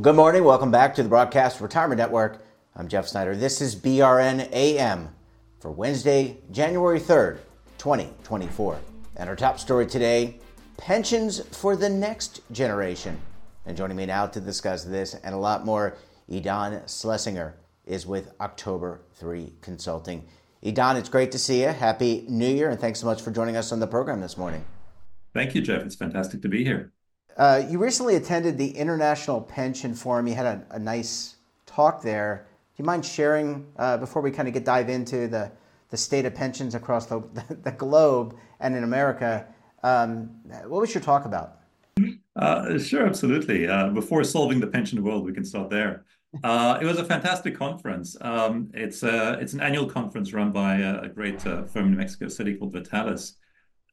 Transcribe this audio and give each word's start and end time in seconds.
Well, 0.00 0.14
good 0.14 0.16
morning. 0.16 0.44
Welcome 0.44 0.70
back 0.70 0.94
to 0.94 1.02
the 1.02 1.10
Broadcast 1.10 1.60
Retirement 1.60 1.98
Network. 1.98 2.42
I'm 2.74 2.88
Jeff 2.88 3.06
Snyder. 3.06 3.36
This 3.36 3.60
is 3.60 3.76
BRN 3.76 4.50
AM 4.50 5.10
for 5.58 5.70
Wednesday, 5.70 6.38
January 6.50 6.98
3rd, 6.98 7.36
2024. 7.76 8.80
And 9.16 9.28
our 9.28 9.36
top 9.36 9.58
story 9.58 9.86
today 9.86 10.38
pensions 10.78 11.40
for 11.54 11.76
the 11.76 11.90
next 11.90 12.40
generation. 12.50 13.20
And 13.66 13.76
joining 13.76 13.98
me 13.98 14.06
now 14.06 14.26
to 14.28 14.40
discuss 14.40 14.84
this 14.84 15.16
and 15.16 15.34
a 15.34 15.38
lot 15.38 15.66
more, 15.66 15.98
Idan 16.30 16.82
Shlesinger 16.84 17.52
is 17.84 18.06
with 18.06 18.32
October 18.40 19.02
3 19.16 19.52
Consulting. 19.60 20.26
Idan, 20.64 20.96
it's 20.96 21.10
great 21.10 21.30
to 21.32 21.38
see 21.38 21.60
you. 21.60 21.68
Happy 21.68 22.24
New 22.26 22.48
Year, 22.48 22.70
and 22.70 22.80
thanks 22.80 23.00
so 23.00 23.06
much 23.06 23.20
for 23.20 23.32
joining 23.32 23.58
us 23.58 23.70
on 23.70 23.80
the 23.80 23.86
program 23.86 24.22
this 24.22 24.38
morning. 24.38 24.64
Thank 25.34 25.54
you, 25.54 25.60
Jeff. 25.60 25.82
It's 25.82 25.94
fantastic 25.94 26.40
to 26.40 26.48
be 26.48 26.64
here. 26.64 26.90
Uh, 27.36 27.62
you 27.68 27.78
recently 27.78 28.16
attended 28.16 28.58
the 28.58 28.70
International 28.70 29.40
Pension 29.40 29.94
Forum. 29.94 30.26
You 30.26 30.34
had 30.34 30.46
a, 30.46 30.66
a 30.70 30.78
nice 30.78 31.36
talk 31.66 32.02
there. 32.02 32.46
Do 32.76 32.82
you 32.82 32.84
mind 32.84 33.04
sharing 33.04 33.66
uh, 33.76 33.96
before 33.96 34.22
we 34.22 34.30
kind 34.30 34.48
of 34.48 34.54
get 34.54 34.64
dive 34.64 34.88
into 34.88 35.28
the, 35.28 35.50
the 35.90 35.96
state 35.96 36.24
of 36.26 36.34
pensions 36.34 36.74
across 36.74 37.06
the, 37.06 37.22
the, 37.62 37.72
globe 37.72 38.36
and 38.58 38.74
in 38.74 38.84
America? 38.84 39.46
Um, 39.82 40.30
what 40.66 40.80
was 40.80 40.94
your 40.94 41.02
talk 41.02 41.24
about? 41.24 41.58
Uh, 42.36 42.78
sure, 42.78 43.06
absolutely. 43.06 43.66
Uh, 43.66 43.88
before 43.88 44.24
solving 44.24 44.60
the 44.60 44.66
pension 44.66 45.02
world, 45.02 45.24
we 45.24 45.32
can 45.32 45.44
start 45.44 45.70
there. 45.70 46.04
Uh, 46.44 46.78
it 46.80 46.84
was 46.84 46.98
a 46.98 47.04
fantastic 47.04 47.56
conference. 47.56 48.16
Um, 48.20 48.70
it's 48.72 49.02
a, 49.02 49.38
it's 49.40 49.52
an 49.52 49.60
annual 49.60 49.86
conference 49.86 50.32
run 50.32 50.52
by 50.52 50.78
a, 50.78 51.00
a 51.02 51.08
great 51.08 51.44
uh, 51.46 51.64
firm 51.64 51.86
in 51.88 51.96
Mexico 51.96 52.28
City 52.28 52.54
called 52.54 52.72
Vitalis. 52.72 53.34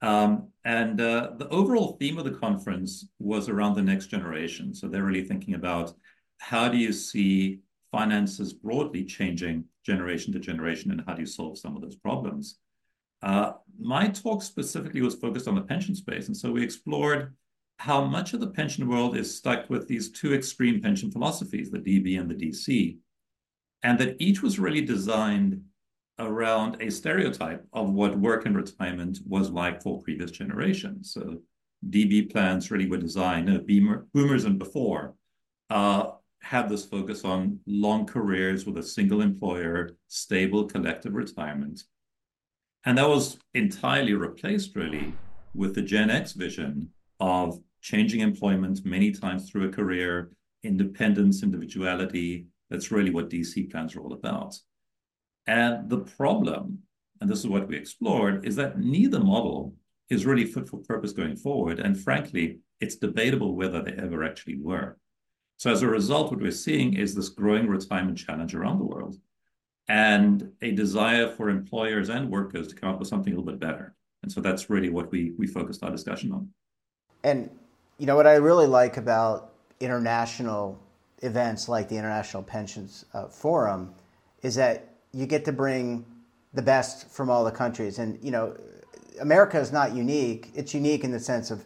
Um, 0.02 0.50
and 0.64 1.00
uh, 1.02 1.32
the 1.38 1.48
overall 1.50 1.98
theme 2.00 2.18
of 2.18 2.26
the 2.26 2.32
conference 2.32 3.08
was 3.20 3.50
around 3.50 3.76
the 3.76 3.82
next 3.82 4.08
generation. 4.08 4.74
So 4.74 4.88
they're 4.88 5.04
really 5.04 5.24
thinking 5.24 5.56
about 5.56 5.94
how 6.40 6.70
do 6.70 6.78
you 6.78 6.94
see 6.94 7.62
finances 7.92 8.54
broadly 8.54 9.06
changing 9.06 9.66
generation 9.86 10.34
to 10.34 10.40
generation, 10.40 10.92
and 10.92 11.02
how 11.08 11.14
do 11.14 11.22
you 11.22 11.26
solve 11.26 11.58
some 11.58 11.76
of 11.76 11.82
those 11.82 11.96
problems? 11.96 12.60
Uh, 13.24 13.54
my 13.80 14.08
talk 14.08 14.44
specifically 14.44 15.02
was 15.02 15.16
focused 15.16 15.48
on 15.48 15.56
the 15.56 15.62
pension 15.62 15.96
space, 15.96 16.28
and 16.28 16.38
so 16.38 16.52
we 16.52 16.64
explored 16.64 17.34
how 17.80 18.04
much 18.04 18.34
of 18.34 18.40
the 18.40 18.48
pension 18.48 18.88
world 18.88 19.16
is 19.16 19.36
stuck 19.36 19.70
with 19.70 19.88
these 19.88 20.12
two 20.12 20.34
extreme 20.34 20.82
pension 20.82 21.12
philosophies, 21.12 21.72
the 21.72 21.80
DB 21.80 22.20
and 22.20 22.30
the 22.30 22.36
DC, 22.36 22.98
and 23.84 23.98
that 24.00 24.16
each 24.20 24.42
was 24.42 24.60
really 24.60 24.82
designed 24.82 25.62
around 26.20 26.82
a 26.82 26.90
stereotype 26.90 27.66
of 27.74 27.92
what 27.92 28.18
work 28.18 28.46
and 28.46 28.56
retirement 28.56 29.20
was 29.26 29.50
like 29.50 29.82
for 29.82 30.02
previous 30.02 30.32
generations. 30.32 31.14
So 31.14 31.42
DB 31.88 32.32
plans 32.32 32.72
really 32.72 32.88
were 32.88 32.98
designed, 32.98 33.50
uh, 33.50 33.60
boomers 34.14 34.46
and 34.46 34.58
before, 34.58 35.14
uh, 35.70 36.12
had 36.42 36.70
this 36.70 36.86
focus 36.86 37.24
on 37.24 37.60
long 37.66 38.06
careers 38.06 38.66
with 38.66 38.78
a 38.78 38.84
single 38.84 39.22
employer, 39.22 39.92
stable 40.08 40.66
collective 40.66 41.14
retirement. 41.14 41.84
And 42.86 42.98
that 42.98 43.10
was 43.10 43.38
entirely 43.54 44.14
replaced 44.14 44.76
really 44.76 45.14
with 45.54 45.76
the 45.76 45.82
Gen 45.82 46.10
X 46.10 46.34
vision 46.34 46.90
of 47.20 47.60
changing 47.82 48.22
employment 48.22 48.86
many 48.86 49.12
times 49.12 49.50
through 49.50 49.68
a 49.68 49.72
career, 49.72 50.32
independence, 50.64 51.44
individuality. 51.44 52.48
That's 52.70 52.92
really 52.92 53.12
what 53.12 53.30
DC 53.30 53.70
plans 53.72 53.96
are 53.96 54.02
all 54.02 54.14
about. 54.14 54.58
And 55.48 55.90
the 55.90 56.00
problem, 56.00 56.80
and 57.22 57.30
this 57.30 57.40
is 57.40 57.48
what 57.48 57.68
we 57.68 57.78
explored, 57.78 58.46
is 58.46 58.56
that 58.58 58.80
neither 58.80 59.20
model 59.20 59.74
is 60.10 60.26
really 60.26 60.46
fit 60.46 60.70
for 60.70 60.78
purpose 60.78 61.14
going 61.14 61.36
forward. 61.36 61.80
And 61.80 62.00
frankly, 62.00 62.60
it's 62.80 62.96
debatable 62.96 63.56
whether 63.56 63.82
they 63.82 63.94
ever 63.94 64.24
actually 64.24 64.60
were. 64.60 64.98
So 65.58 65.72
as 65.72 65.82
a 65.82 65.88
result, 65.88 66.32
what 66.32 66.42
we're 66.42 66.52
seeing 66.52 66.94
is 66.94 67.16
this 67.16 67.30
growing 67.30 67.68
retirement 67.68 68.18
challenge 68.18 68.54
around 68.54 68.78
the 68.78 68.86
world 68.86 69.16
and 69.88 70.52
a 70.62 70.72
desire 70.72 71.30
for 71.30 71.50
employers 71.50 72.10
and 72.10 72.30
workers 72.30 72.68
to 72.68 72.76
come 72.76 72.90
up 72.90 73.00
with 73.00 73.08
something 73.08 73.34
a 73.34 73.36
little 73.36 73.52
bit 73.52 73.60
better. 73.60 73.96
And 74.22 74.32
so 74.32 74.42
that's 74.42 74.70
really 74.70 74.90
what 74.90 75.12
we, 75.12 75.34
we 75.38 75.48
focused 75.48 75.84
our 75.84 75.92
discussion 75.92 76.32
on. 76.32 76.50
And, 77.24 77.50
you 77.98 78.06
know, 78.06 78.16
what 78.16 78.28
I 78.28 78.36
really 78.36 78.68
like 78.68 78.98
about 78.98 79.54
international 79.80 80.78
events 81.24 81.68
like 81.68 81.90
the 81.90 81.96
International 81.96 82.44
Pensions 82.44 83.06
uh, 83.14 83.28
Forum 83.28 83.94
is 84.44 84.56
that 84.56 84.97
you 85.18 85.26
get 85.26 85.44
to 85.46 85.52
bring 85.52 86.06
the 86.54 86.62
best 86.62 87.10
from 87.10 87.28
all 87.28 87.44
the 87.44 87.52
countries. 87.52 87.98
And, 87.98 88.20
you 88.24 88.30
know, 88.30 88.56
America 89.20 89.60
is 89.60 89.72
not 89.72 89.96
unique. 89.96 90.52
It's 90.54 90.76
unique 90.76 91.04
in 91.04 91.12
the 91.12 91.20
sense 91.20 91.50
of 91.50 91.66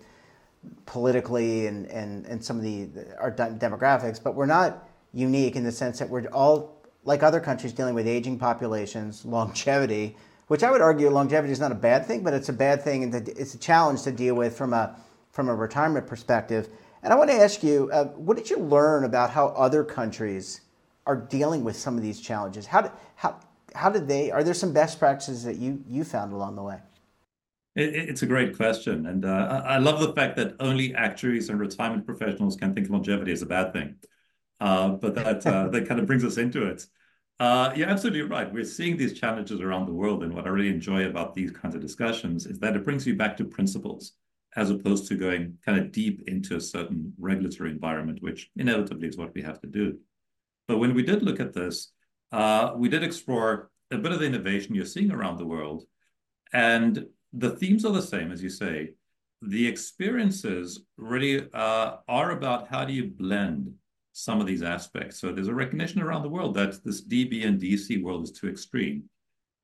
politically 0.86 1.68
and, 1.68 1.86
and, 1.88 2.26
and 2.28 2.44
some 2.44 2.56
of 2.56 2.64
the 2.64 2.88
our 3.20 3.32
demographics, 3.32 4.24
but 4.24 4.36
we're 4.36 4.46
not 4.46 4.88
unique 5.14 5.58
in 5.58 5.66
the 5.66 5.72
sense 5.72 6.00
that 6.00 6.10
we're 6.10 6.28
all 6.28 6.82
like 7.04 7.24
other 7.24 7.42
countries 7.42 7.74
dealing 7.74 7.94
with 7.94 8.08
aging 8.08 8.40
populations, 8.40 9.26
longevity, 9.38 10.16
which 10.48 10.64
I 10.64 10.72
would 10.72 10.82
argue 10.82 11.10
longevity 11.10 11.52
is 11.52 11.60
not 11.60 11.74
a 11.74 11.82
bad 11.90 12.06
thing, 12.06 12.24
but 12.24 12.34
it's 12.34 12.48
a 12.48 12.54
bad 12.54 12.82
thing 12.82 13.04
and 13.04 13.28
it's 13.28 13.54
a 13.54 13.58
challenge 13.60 14.04
to 14.04 14.14
deal 14.14 14.36
with 14.36 14.56
from 14.58 14.74
a 14.74 14.96
from 15.32 15.50
a 15.50 15.56
retirement 15.56 16.08
perspective. 16.08 16.70
And 17.04 17.12
I 17.12 17.18
want 17.18 17.30
to 17.32 17.36
ask 17.36 17.64
you, 17.64 17.90
uh, 17.92 18.06
what 18.06 18.38
did 18.38 18.50
you 18.50 18.60
learn 18.60 19.04
about 19.04 19.32
how 19.32 19.48
other 19.48 19.84
countries 19.84 20.62
are 21.06 21.16
dealing 21.16 21.64
with 21.64 21.76
some 21.76 21.98
of 21.98 22.04
these 22.04 22.20
challenges? 22.20 22.66
How 22.66 22.82
did, 22.82 22.92
how, 23.16 23.40
how 23.76 23.90
did 23.90 24.08
they, 24.08 24.32
are 24.32 24.44
there 24.44 24.54
some 24.54 24.74
best 24.74 25.00
practices 25.00 25.44
that 25.44 25.58
you, 25.58 25.84
you 25.90 26.04
found 26.04 26.34
along 26.34 26.56
the 26.56 26.64
way? 26.64 26.80
It, 27.76 27.96
it's 27.96 28.22
a 28.22 28.26
great 28.26 28.56
question. 28.56 29.06
And 29.06 29.26
uh, 29.26 29.64
I 29.66 29.78
love 29.78 30.00
the 30.00 30.14
fact 30.14 30.36
that 30.38 30.56
only 30.60 30.94
actuaries 30.94 31.50
and 31.50 31.60
retirement 31.60 32.06
professionals 32.06 32.56
can 32.56 32.74
think 32.74 32.90
longevity 32.90 33.32
is 33.32 33.42
a 33.42 33.46
bad 33.46 33.74
thing. 33.74 33.96
Uh, 34.60 34.90
but 34.90 35.16
that, 35.16 35.46
uh, 35.46 35.68
that 35.72 35.88
kind 35.88 36.00
of 36.00 36.06
brings 36.06 36.24
us 36.24 36.38
into 36.38 36.68
it. 36.68 36.86
Uh, 37.40 37.74
you're 37.76 37.90
absolutely 37.90 38.22
right. 38.22 38.54
We're 38.54 38.64
seeing 38.64 38.98
these 38.98 39.20
challenges 39.20 39.62
around 39.62 39.88
the 39.88 39.94
world. 39.94 40.24
And 40.24 40.34
what 40.34 40.46
I 40.46 40.50
really 40.50 40.70
enjoy 40.70 41.08
about 41.08 41.34
these 41.34 41.50
kinds 41.50 41.74
of 41.74 41.82
discussions 41.82 42.46
is 42.46 42.60
that 42.60 42.76
it 42.76 42.86
brings 42.86 43.08
you 43.08 43.16
back 43.16 43.36
to 43.38 43.46
principles 43.46 44.14
as 44.56 44.70
opposed 44.70 45.08
to 45.08 45.16
going 45.16 45.58
kind 45.66 45.80
of 45.80 45.92
deep 45.92 46.28
into 46.28 46.56
a 46.56 46.62
certain 46.62 47.14
regulatory 47.18 47.72
environment, 47.72 48.22
which 48.22 48.50
inevitably 48.58 49.08
is 49.08 49.18
what 49.18 49.34
we 49.34 49.42
have 49.42 49.62
to 49.62 49.68
do. 49.68 49.98
But 50.72 50.78
when 50.78 50.94
we 50.94 51.04
did 51.04 51.22
look 51.22 51.42
at 51.42 51.52
this, 51.52 51.92
uh, 52.32 52.72
we 52.78 52.88
did 52.88 53.04
explore 53.04 53.70
a 53.92 53.98
bit 53.98 54.14
of 54.14 54.22
the 54.22 54.26
innovation 54.26 54.74
you're 54.74 54.86
seeing 54.86 55.12
around 55.12 55.38
the 55.38 55.46
world. 55.46 55.84
And 56.54 57.08
the 57.34 57.50
themes 57.50 57.84
are 57.84 57.92
the 57.92 58.02
same, 58.02 58.32
as 58.32 58.42
you 58.42 58.50
say. 58.50 58.92
The 59.42 59.68
experiences 59.68 60.86
really 60.96 61.46
uh, 61.54 61.98
are 62.08 62.32
about 62.32 62.70
how 62.70 62.86
do 62.86 62.94
you 62.94 63.08
blend 63.10 63.74
some 64.14 64.40
of 64.40 64.48
these 64.48 64.64
aspects. 64.64 65.20
So 65.20 65.34
there's 65.34 65.50
a 65.50 65.54
recognition 65.54 66.02
around 66.02 66.24
the 66.24 66.30
world 66.30 66.54
that 66.56 66.82
this 66.86 67.06
DB 67.06 67.46
and 67.46 67.60
DC 67.60 68.02
world 68.02 68.24
is 68.24 68.32
too 68.32 68.48
extreme. 68.48 69.10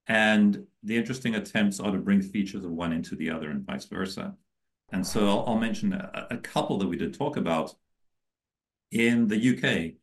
And 0.07 0.61
the 0.83 0.97
interesting 0.97 1.35
attempts 1.35 1.79
are 1.79 1.93
to 1.93 1.99
bring 1.99 2.21
features 2.21 2.65
of 2.65 2.71
one 2.71 2.91
into 2.91 3.15
the 3.15 3.29
other 3.29 3.49
and 3.49 3.65
vice 3.65 3.85
versa. 3.85 4.35
And 4.91 5.07
so 5.07 5.25
I'll, 5.25 5.45
I'll 5.47 5.57
mention 5.57 5.93
a, 5.93 6.27
a 6.31 6.37
couple 6.37 6.77
that 6.79 6.87
we 6.87 6.97
did 6.97 7.17
talk 7.17 7.37
about. 7.37 7.73
In 8.91 9.29
the 9.29 9.37
UK, 9.37 9.95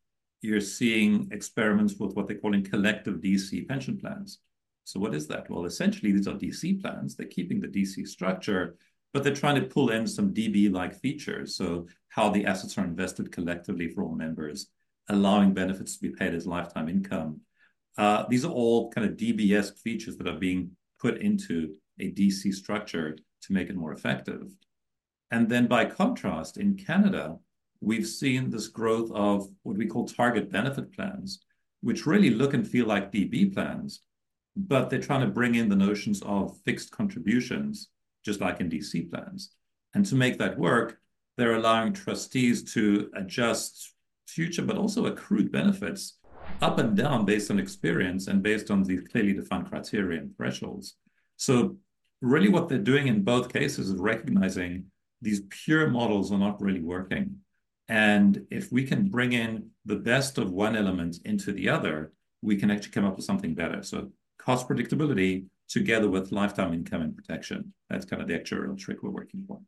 you're 0.44 0.60
seeing 0.60 1.28
experiments 1.32 1.94
with 1.98 2.14
what 2.14 2.26
they're 2.26 2.38
calling 2.38 2.62
collective 2.62 3.16
DC 3.16 3.66
pension 3.66 3.98
plans. 3.98 4.40
So 4.84 5.00
what 5.00 5.14
is 5.14 5.26
that? 5.28 5.48
Well, 5.48 5.64
essentially, 5.64 6.12
these 6.12 6.28
are 6.28 6.34
DC 6.34 6.82
plans. 6.82 7.16
They're 7.16 7.26
keeping 7.26 7.60
the 7.60 7.68
DC 7.68 8.06
structure, 8.06 8.76
but 9.14 9.24
they're 9.24 9.34
trying 9.34 9.54
to 9.54 9.66
pull 9.66 9.90
in 9.90 10.06
some 10.06 10.34
DB-like 10.34 11.00
features. 11.00 11.56
So 11.56 11.86
how 12.08 12.28
the 12.28 12.44
assets 12.44 12.76
are 12.76 12.84
invested 12.84 13.32
collectively 13.32 13.88
for 13.88 14.04
all 14.04 14.14
members, 14.14 14.66
allowing 15.08 15.54
benefits 15.54 15.96
to 15.96 16.02
be 16.02 16.14
paid 16.14 16.34
as 16.34 16.46
lifetime 16.46 16.90
income. 16.90 17.40
Uh, 17.96 18.24
these 18.28 18.44
are 18.44 18.52
all 18.52 18.90
kind 18.90 19.08
of 19.08 19.16
DBS 19.16 19.78
features 19.78 20.18
that 20.18 20.28
are 20.28 20.38
being 20.38 20.72
put 21.00 21.18
into 21.18 21.74
a 21.98 22.10
DC 22.10 22.52
structure 22.52 23.16
to 23.42 23.52
make 23.52 23.70
it 23.70 23.76
more 23.76 23.92
effective. 23.92 24.50
And 25.30 25.48
then 25.48 25.66
by 25.68 25.86
contrast, 25.86 26.58
in 26.58 26.76
Canada, 26.76 27.38
we've 27.84 28.06
seen 28.06 28.50
this 28.50 28.68
growth 28.68 29.10
of 29.12 29.48
what 29.62 29.76
we 29.76 29.86
call 29.86 30.06
target 30.06 30.50
benefit 30.50 30.92
plans, 30.92 31.44
which 31.82 32.06
really 32.06 32.30
look 32.30 32.54
and 32.54 32.66
feel 32.66 32.86
like 32.86 33.12
DB 33.12 33.52
plans, 33.52 34.00
but 34.56 34.88
they're 34.88 35.00
trying 35.00 35.20
to 35.20 35.26
bring 35.26 35.54
in 35.54 35.68
the 35.68 35.76
notions 35.76 36.22
of 36.22 36.56
fixed 36.64 36.90
contributions, 36.90 37.88
just 38.24 38.40
like 38.40 38.60
in 38.60 38.70
DC 38.70 39.10
plans. 39.10 39.50
And 39.94 40.06
to 40.06 40.14
make 40.14 40.38
that 40.38 40.58
work, 40.58 40.98
they're 41.36 41.56
allowing 41.56 41.92
trustees 41.92 42.72
to 42.74 43.10
adjust 43.14 43.92
future, 44.26 44.62
but 44.62 44.78
also 44.78 45.06
accrued 45.06 45.52
benefits 45.52 46.18
up 46.60 46.78
and 46.78 46.96
down 46.96 47.24
based 47.24 47.50
on 47.50 47.58
experience 47.58 48.28
and 48.28 48.42
based 48.42 48.70
on 48.70 48.82
these 48.82 49.06
clearly 49.08 49.32
defined 49.32 49.68
criteria 49.68 50.20
and 50.20 50.36
thresholds. 50.36 50.96
So 51.36 51.76
really 52.20 52.48
what 52.48 52.68
they're 52.68 52.78
doing 52.78 53.08
in 53.08 53.22
both 53.22 53.52
cases 53.52 53.90
is 53.90 54.00
recognizing 54.00 54.86
these 55.20 55.42
pure 55.50 55.88
models 55.88 56.32
are 56.32 56.38
not 56.38 56.60
really 56.60 56.80
working. 56.80 57.36
And 57.88 58.46
if 58.50 58.72
we 58.72 58.84
can 58.84 59.08
bring 59.08 59.32
in 59.32 59.70
the 59.84 59.96
best 59.96 60.38
of 60.38 60.50
one 60.50 60.76
element 60.76 61.18
into 61.24 61.52
the 61.52 61.68
other, 61.68 62.12
we 62.42 62.56
can 62.56 62.70
actually 62.70 62.92
come 62.92 63.04
up 63.04 63.16
with 63.16 63.24
something 63.24 63.54
better. 63.54 63.82
So 63.82 64.10
cost 64.38 64.68
predictability 64.68 65.46
together 65.68 66.08
with 66.08 66.32
lifetime 66.32 66.72
income 66.72 67.02
and 67.02 67.14
protection. 67.14 67.72
That's 67.90 68.04
kind 68.04 68.22
of 68.22 68.28
the 68.28 68.38
actuarial 68.38 68.78
trick 68.78 69.02
we're 69.02 69.10
working 69.10 69.44
for. 69.46 69.60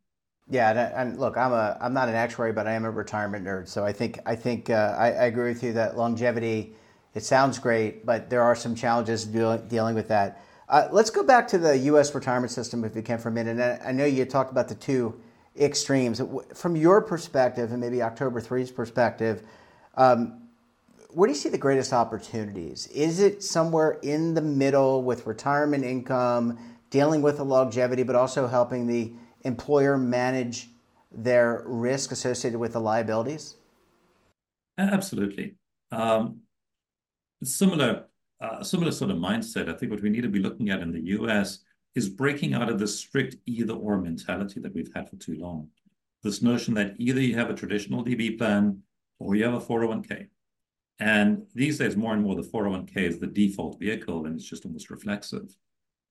Yeah, 0.48 0.70
and, 0.70 0.78
and, 1.10 1.18
look, 1.18 1.36
I'm 1.36 1.52
a 1.52 1.76
I'm 1.80 1.92
not 1.92 2.08
an 2.08 2.14
actuary, 2.14 2.52
but 2.52 2.68
I 2.68 2.72
am 2.72 2.84
a 2.84 2.90
retirement 2.90 3.44
nerd. 3.44 3.66
So 3.66 3.84
I 3.84 3.92
think 3.92 4.20
I 4.26 4.36
think 4.36 4.70
uh, 4.70 4.94
I, 4.96 5.06
I, 5.06 5.24
agree 5.24 5.48
with 5.48 5.62
you 5.64 5.72
that 5.72 5.96
longevity. 5.96 6.74
It 7.14 7.24
sounds 7.24 7.58
great, 7.58 8.06
but 8.06 8.30
there 8.30 8.42
are 8.42 8.54
some 8.54 8.74
challenges 8.76 9.24
deal, 9.24 9.58
dealing 9.58 9.96
with 9.96 10.06
that. 10.08 10.40
Uh, 10.68 10.88
let's 10.92 11.10
go 11.10 11.24
back 11.24 11.48
to 11.48 11.58
the 11.58 11.76
U.S. 11.78 12.14
retirement 12.14 12.52
system, 12.52 12.84
if 12.84 12.94
we 12.94 13.02
can, 13.02 13.18
for 13.18 13.28
a 13.28 13.32
minute. 13.32 13.58
And 13.58 13.82
I 13.82 13.90
know 13.90 14.04
you 14.04 14.24
talked 14.24 14.52
about 14.52 14.68
the 14.68 14.74
two 14.74 15.20
extremes. 15.58 16.20
From 16.54 16.76
your 16.76 17.00
perspective, 17.02 17.72
and 17.72 17.80
maybe 17.80 18.02
October 18.02 18.40
3's 18.40 18.70
perspective, 18.70 19.42
um, 19.96 20.42
where 21.10 21.26
do 21.26 21.32
you 21.32 21.38
see 21.38 21.48
the 21.48 21.58
greatest 21.58 21.92
opportunities? 21.92 22.86
Is 22.88 23.20
it 23.20 23.42
somewhere 23.42 23.98
in 24.02 24.34
the 24.34 24.42
middle 24.42 25.02
with 25.02 25.26
retirement 25.26 25.84
income, 25.84 26.58
dealing 26.90 27.22
with 27.22 27.38
the 27.38 27.44
longevity, 27.44 28.02
but 28.02 28.14
also 28.14 28.46
helping 28.46 28.86
the 28.86 29.12
employer 29.42 29.96
manage 29.96 30.68
their 31.10 31.62
risk 31.64 32.12
associated 32.12 32.58
with 32.58 32.74
the 32.74 32.80
liabilities? 32.80 33.56
Absolutely. 34.76 35.54
Um, 35.90 36.40
similar, 37.42 38.06
uh, 38.40 38.62
similar 38.62 38.92
sort 38.92 39.10
of 39.10 39.16
mindset. 39.16 39.72
I 39.72 39.76
think 39.76 39.92
what 39.92 40.02
we 40.02 40.10
need 40.10 40.22
to 40.22 40.28
be 40.28 40.40
looking 40.40 40.68
at 40.68 40.80
in 40.80 40.92
the 40.92 41.00
U.S. 41.00 41.60
is 41.96 42.08
breaking 42.08 42.54
out 42.54 42.69
of 42.69 42.78
the 42.78 42.87
strict 42.87 43.37
either/or 43.46 44.00
mentality 44.00 44.60
that 44.60 44.75
we've 44.75 44.93
had 44.94 45.10
for 45.10 45.16
too 45.16 45.34
long. 45.34 45.69
This 46.22 46.43
notion 46.43 46.75
that 46.75 46.94
either 46.98 47.20
you 47.20 47.34
have 47.34 47.50
a 47.50 47.54
traditional 47.54 48.04
DB 48.04 48.38
plan 48.38 48.82
or 49.19 49.34
you 49.34 49.44
have 49.44 49.54
a 49.54 49.60
401k. 49.60 50.28
And 50.98 51.46
these 51.54 51.78
days, 51.78 51.96
more 51.96 52.12
and 52.12 52.22
more, 52.22 52.37
the 52.37 52.43
401k 52.43 52.96
is 52.96 53.19
the 53.19 53.26
default 53.26 53.78
vehicle, 53.78 54.26
and 54.26 54.37
it's 54.37 54.48
just 54.48 54.64
almost 54.64 54.90
reflexive. 54.90 55.56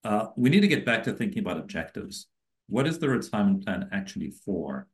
Uh, 0.03 0.27
we 0.35 0.49
need 0.49 0.61
to 0.61 0.67
get 0.67 0.85
back 0.85 1.03
to 1.03 1.13
thinking 1.13 1.39
about 1.39 1.57
objectives. 1.57 2.27
What 2.67 2.87
is 2.87 2.99
the 2.99 3.09
retirement 3.09 3.63
plan 3.63 3.89
actually 3.91 4.31
for? 4.31 4.87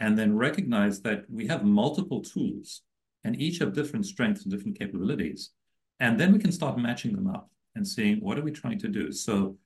And 0.00 0.18
then 0.18 0.36
recognize 0.36 1.00
that 1.02 1.24
we 1.28 1.46
have 1.46 1.64
multiple 1.64 2.20
tools, 2.20 2.82
and 3.24 3.40
each 3.40 3.58
have 3.58 3.72
different 3.72 4.06
strengths 4.06 4.42
and 4.42 4.52
different 4.52 4.78
capabilities. 4.78 5.50
And 6.00 6.18
then 6.18 6.32
we 6.32 6.38
can 6.40 6.52
start 6.52 6.78
matching 6.78 7.14
them 7.14 7.28
up 7.28 7.50
and 7.74 7.86
seeing 7.86 8.18
what 8.18 8.38
are 8.38 8.42
we 8.42 8.50
trying 8.50 8.78
to 8.80 8.88
do. 8.88 9.12
So, 9.12 9.56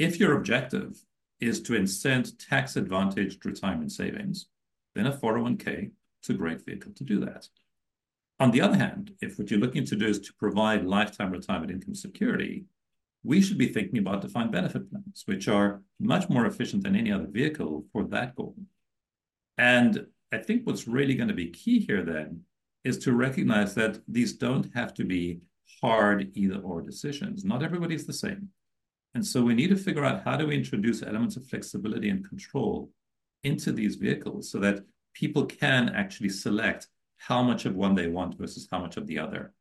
if 0.00 0.18
your 0.18 0.34
objective 0.34 1.04
is 1.40 1.60
to 1.60 1.74
incent 1.74 2.32
tax 2.48 2.74
advantaged 2.74 3.44
retirement 3.44 3.92
savings, 3.92 4.46
then 4.94 5.06
a 5.06 5.12
401k 5.12 5.90
is 6.22 6.30
a 6.30 6.32
great 6.32 6.64
vehicle 6.64 6.92
to 6.96 7.04
do 7.04 7.20
that. 7.20 7.46
On 8.40 8.50
the 8.50 8.62
other 8.62 8.78
hand, 8.78 9.12
if 9.20 9.38
what 9.38 9.50
you're 9.50 9.60
looking 9.60 9.84
to 9.84 9.96
do 9.96 10.06
is 10.06 10.18
to 10.20 10.32
provide 10.38 10.86
lifetime 10.86 11.30
retirement 11.30 11.70
income 11.70 11.94
security, 11.94 12.64
we 13.22 13.42
should 13.42 13.58
be 13.58 13.68
thinking 13.68 13.98
about 13.98 14.22
defined 14.22 14.50
benefit 14.50 14.90
plans, 14.90 15.24
which 15.26 15.48
are 15.48 15.82
much 15.98 16.30
more 16.30 16.46
efficient 16.46 16.82
than 16.82 16.96
any 16.96 17.12
other 17.12 17.28
vehicle 17.28 17.84
for 17.92 18.04
that 18.04 18.34
goal. 18.34 18.56
And 19.58 20.06
I 20.32 20.38
think 20.38 20.66
what's 20.66 20.88
really 20.88 21.14
going 21.14 21.28
to 21.28 21.34
be 21.34 21.50
key 21.50 21.78
here 21.78 22.02
then 22.02 22.40
is 22.84 22.96
to 23.00 23.12
recognize 23.12 23.74
that 23.74 24.00
these 24.08 24.32
don't 24.32 24.74
have 24.74 24.94
to 24.94 25.04
be 25.04 25.40
hard 25.82 26.30
either 26.32 26.60
or 26.60 26.80
decisions. 26.80 27.44
Not 27.44 27.62
everybody's 27.62 28.06
the 28.06 28.14
same. 28.14 28.48
And 29.14 29.26
so 29.26 29.42
we 29.42 29.54
need 29.54 29.70
to 29.70 29.76
figure 29.76 30.04
out 30.04 30.24
how 30.24 30.36
do 30.36 30.46
we 30.46 30.54
introduce 30.54 31.02
elements 31.02 31.36
of 31.36 31.46
flexibility 31.46 32.10
and 32.10 32.28
control 32.28 32.90
into 33.42 33.72
these 33.72 33.96
vehicles 33.96 34.50
so 34.50 34.58
that 34.60 34.84
people 35.14 35.46
can 35.46 35.88
actually 35.90 36.28
select 36.28 36.86
how 37.18 37.42
much 37.42 37.64
of 37.64 37.74
one 37.74 37.94
they 37.94 38.06
want 38.06 38.38
versus 38.38 38.68
how 38.70 38.78
much 38.78 38.96
of 38.96 39.06
the 39.06 39.18
other. 39.18 39.52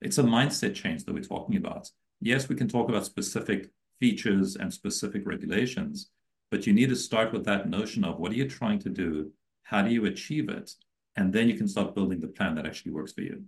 It's 0.00 0.18
a 0.18 0.22
mindset 0.22 0.74
change 0.74 1.04
that 1.04 1.12
we're 1.12 1.22
talking 1.22 1.56
about. 1.56 1.90
Yes, 2.20 2.48
we 2.48 2.56
can 2.56 2.68
talk 2.68 2.88
about 2.88 3.06
specific 3.06 3.70
features 3.98 4.56
and 4.56 4.72
specific 4.72 5.26
regulations, 5.26 6.10
but 6.50 6.66
you 6.66 6.72
need 6.72 6.88
to 6.90 6.96
start 6.96 7.32
with 7.32 7.44
that 7.44 7.68
notion 7.68 8.04
of 8.04 8.18
what 8.18 8.32
are 8.32 8.36
you 8.36 8.48
trying 8.48 8.78
to 8.80 8.88
do? 8.88 9.32
How 9.62 9.82
do 9.82 9.90
you 9.90 10.06
achieve 10.06 10.48
it? 10.48 10.72
And 11.16 11.32
then 11.32 11.48
you 11.48 11.54
can 11.54 11.68
start 11.68 11.94
building 11.94 12.20
the 12.20 12.28
plan 12.28 12.54
that 12.54 12.66
actually 12.66 12.92
works 12.92 13.12
for 13.12 13.22
you. 13.22 13.44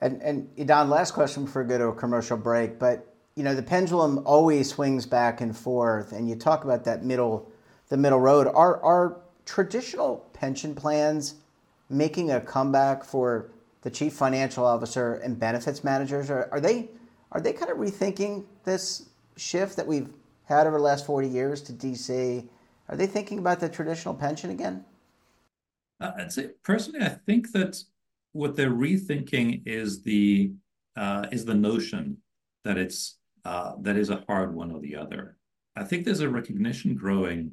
And, 0.00 0.20
and 0.22 0.48
Idan, 0.56 0.88
last 0.88 1.12
question 1.12 1.44
before 1.44 1.62
we 1.62 1.68
go 1.68 1.78
to 1.78 1.88
a 1.88 1.94
commercial 1.94 2.36
break, 2.36 2.78
but 2.78 3.09
you 3.40 3.44
know 3.44 3.54
the 3.54 3.62
pendulum 3.62 4.20
always 4.26 4.68
swings 4.68 5.06
back 5.06 5.40
and 5.40 5.56
forth, 5.56 6.12
and 6.12 6.28
you 6.28 6.36
talk 6.36 6.64
about 6.64 6.84
that 6.84 7.06
middle, 7.06 7.50
the 7.88 7.96
middle 7.96 8.20
road. 8.20 8.46
Are 8.46 8.82
are 8.82 9.16
traditional 9.46 10.28
pension 10.34 10.74
plans 10.74 11.36
making 11.88 12.32
a 12.32 12.42
comeback 12.42 13.02
for 13.02 13.50
the 13.80 13.88
chief 13.88 14.12
financial 14.12 14.66
officer 14.66 15.14
and 15.14 15.40
benefits 15.40 15.82
managers? 15.82 16.28
Are, 16.28 16.50
are 16.52 16.60
they 16.60 16.90
are 17.32 17.40
they 17.40 17.54
kind 17.54 17.70
of 17.70 17.78
rethinking 17.78 18.44
this 18.64 19.08
shift 19.38 19.74
that 19.76 19.86
we've 19.86 20.10
had 20.44 20.66
over 20.66 20.76
the 20.76 20.84
last 20.84 21.06
40 21.06 21.26
years 21.26 21.62
to 21.62 21.72
DC? 21.72 22.46
Are 22.90 22.96
they 22.96 23.06
thinking 23.06 23.38
about 23.38 23.58
the 23.58 23.70
traditional 23.70 24.12
pension 24.12 24.50
again? 24.50 24.84
Uh, 25.98 26.12
I'd 26.18 26.30
say 26.30 26.50
personally, 26.62 27.00
I 27.00 27.16
think 27.24 27.52
that 27.52 27.82
what 28.32 28.54
they're 28.54 28.68
rethinking 28.68 29.62
is 29.64 30.02
the 30.02 30.52
uh, 30.94 31.24
is 31.32 31.46
the 31.46 31.54
notion 31.54 32.18
that 32.64 32.76
it's 32.76 33.16
uh, 33.44 33.74
that 33.80 33.96
is 33.96 34.10
a 34.10 34.24
hard 34.28 34.54
one 34.54 34.70
or 34.70 34.80
the 34.80 34.96
other. 34.96 35.36
I 35.76 35.84
think 35.84 36.04
there's 36.04 36.20
a 36.20 36.28
recognition 36.28 36.94
growing 36.94 37.52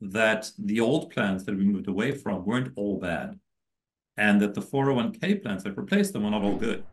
that 0.00 0.50
the 0.58 0.80
old 0.80 1.10
plans 1.10 1.44
that 1.44 1.56
we 1.56 1.64
moved 1.64 1.88
away 1.88 2.12
from 2.12 2.44
weren't 2.44 2.72
all 2.76 2.98
bad 2.98 3.38
and 4.16 4.40
that 4.40 4.54
the 4.54 4.60
401k 4.60 5.42
plans 5.42 5.64
that 5.64 5.76
replaced 5.76 6.12
them 6.12 6.24
are 6.24 6.30
not 6.30 6.42
all 6.42 6.56
good. 6.56 6.84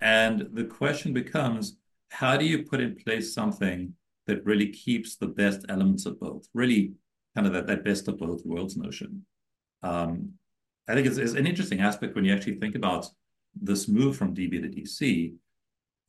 And 0.00 0.48
the 0.52 0.64
question 0.64 1.12
becomes 1.12 1.76
how 2.10 2.36
do 2.36 2.44
you 2.44 2.64
put 2.64 2.80
in 2.80 2.96
place 2.96 3.34
something 3.34 3.94
that 4.26 4.44
really 4.44 4.68
keeps 4.68 5.16
the 5.16 5.26
best 5.26 5.64
elements 5.68 6.06
of 6.06 6.20
both, 6.20 6.46
really 6.54 6.92
kind 7.34 7.46
of 7.46 7.52
that, 7.52 7.66
that 7.66 7.84
best 7.84 8.08
of 8.08 8.18
both 8.18 8.44
worlds 8.44 8.76
notion? 8.76 9.24
Um, 9.82 10.32
I 10.88 10.94
think 10.94 11.06
it's, 11.06 11.16
it's 11.16 11.34
an 11.34 11.46
interesting 11.46 11.80
aspect 11.80 12.14
when 12.14 12.24
you 12.24 12.34
actually 12.34 12.56
think 12.56 12.74
about 12.74 13.06
this 13.54 13.88
move 13.88 14.16
from 14.16 14.34
DB 14.34 14.60
to 14.62 14.68
DC. 14.68 15.34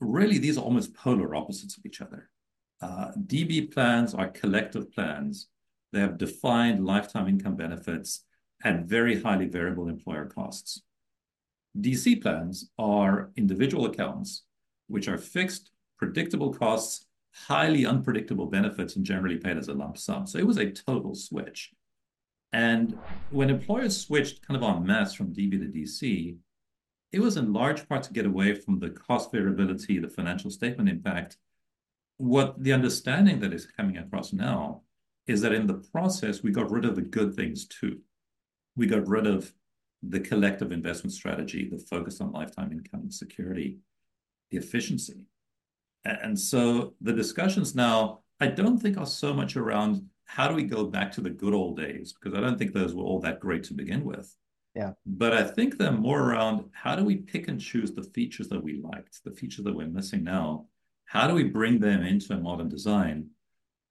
Really, 0.05 0.37
these 0.37 0.57
are 0.57 0.63
almost 0.63 0.93
polar 0.93 1.35
opposites 1.35 1.77
of 1.77 1.85
each 1.85 2.01
other. 2.01 2.29
Uh, 2.81 3.11
DB 3.25 3.73
plans 3.73 4.13
are 4.13 4.27
collective 4.27 4.91
plans. 4.91 5.47
They 5.91 5.99
have 5.99 6.17
defined 6.17 6.85
lifetime 6.85 7.27
income 7.27 7.55
benefits 7.55 8.23
and 8.63 8.87
very 8.87 9.21
highly 9.21 9.47
variable 9.47 9.87
employer 9.87 10.25
costs. 10.25 10.81
DC 11.79 12.21
plans 12.21 12.69
are 12.77 13.31
individual 13.35 13.85
accounts, 13.85 14.43
which 14.87 15.07
are 15.07 15.17
fixed, 15.17 15.71
predictable 15.97 16.53
costs, 16.53 17.05
highly 17.33 17.85
unpredictable 17.85 18.45
benefits, 18.45 18.95
and 18.95 19.05
generally 19.05 19.37
paid 19.37 19.57
as 19.57 19.67
a 19.67 19.73
lump 19.73 19.97
sum. 19.97 20.25
So 20.25 20.37
it 20.37 20.47
was 20.47 20.57
a 20.57 20.71
total 20.71 21.15
switch. 21.15 21.71
And 22.53 22.97
when 23.31 23.49
employers 23.49 23.97
switched 23.97 24.45
kind 24.47 24.61
of 24.61 24.63
en 24.63 24.85
masse 24.85 25.13
from 25.13 25.33
DB 25.33 25.51
to 25.51 25.67
DC, 25.67 26.37
it 27.15 27.21
was 27.21 27.37
in 27.37 27.53
large 27.53 27.87
part 27.87 28.03
to 28.03 28.13
get 28.13 28.25
away 28.25 28.53
from 28.53 28.79
the 28.79 28.89
cost 28.89 29.31
variability, 29.31 29.99
the 29.99 30.09
financial 30.09 30.51
statement 30.51 30.89
impact. 30.89 31.37
What 32.17 32.61
the 32.61 32.73
understanding 32.73 33.39
that 33.39 33.53
is 33.53 33.65
coming 33.65 33.97
across 33.97 34.33
now 34.33 34.81
is 35.25 35.41
that 35.41 35.53
in 35.53 35.67
the 35.67 35.83
process, 35.91 36.43
we 36.43 36.51
got 36.51 36.71
rid 36.71 36.85
of 36.85 36.95
the 36.95 37.01
good 37.01 37.35
things 37.35 37.65
too 37.65 38.01
we 38.75 38.87
got 38.87 39.07
rid 39.07 39.25
of 39.25 39.53
the 40.03 40.19
collective 40.19 40.71
investment 40.71 41.13
strategy, 41.13 41.67
the 41.69 41.77
focus 41.77 42.21
on 42.21 42.31
lifetime 42.31 42.71
income 42.71 43.01
and 43.01 43.13
security, 43.13 43.79
the 44.51 44.57
efficiency. 44.57 45.25
And 46.03 46.39
so 46.39 46.93
the 47.01 47.13
discussions 47.13 47.73
now, 47.73 48.19
I 48.39 48.47
don't 48.47 48.77
think 48.77 48.97
are 48.97 49.05
so 49.05 49.33
much 49.33 49.55
around 49.55 50.07
how 50.25 50.47
do 50.47 50.55
we 50.55 50.63
go 50.63 50.85
back 50.85 51.11
to 51.13 51.21
the 51.21 51.29
good 51.29 51.53
old 51.53 51.77
days, 51.77 52.13
because 52.13 52.37
I 52.37 52.41
don't 52.41 52.59
think 52.59 52.73
those 52.73 52.93
were 52.93 53.03
all 53.03 53.19
that 53.21 53.39
great 53.39 53.63
to 53.65 53.73
begin 53.73 54.03
with. 54.03 54.35
Yeah. 54.75 54.91
But 55.05 55.33
I 55.33 55.43
think 55.43 55.77
they're 55.77 55.91
more 55.91 56.19
around 56.19 56.65
how 56.73 56.95
do 56.95 57.03
we 57.03 57.15
pick 57.15 57.47
and 57.47 57.59
choose 57.59 57.93
the 57.93 58.03
features 58.03 58.49
that 58.49 58.63
we 58.63 58.81
liked, 58.81 59.23
the 59.23 59.31
features 59.31 59.63
that 59.65 59.75
we're 59.75 59.87
missing 59.87 60.23
now? 60.23 60.65
How 61.05 61.27
do 61.27 61.33
we 61.33 61.43
bring 61.43 61.79
them 61.79 62.03
into 62.03 62.33
a 62.33 62.37
modern 62.37 62.67
design 62.67 63.29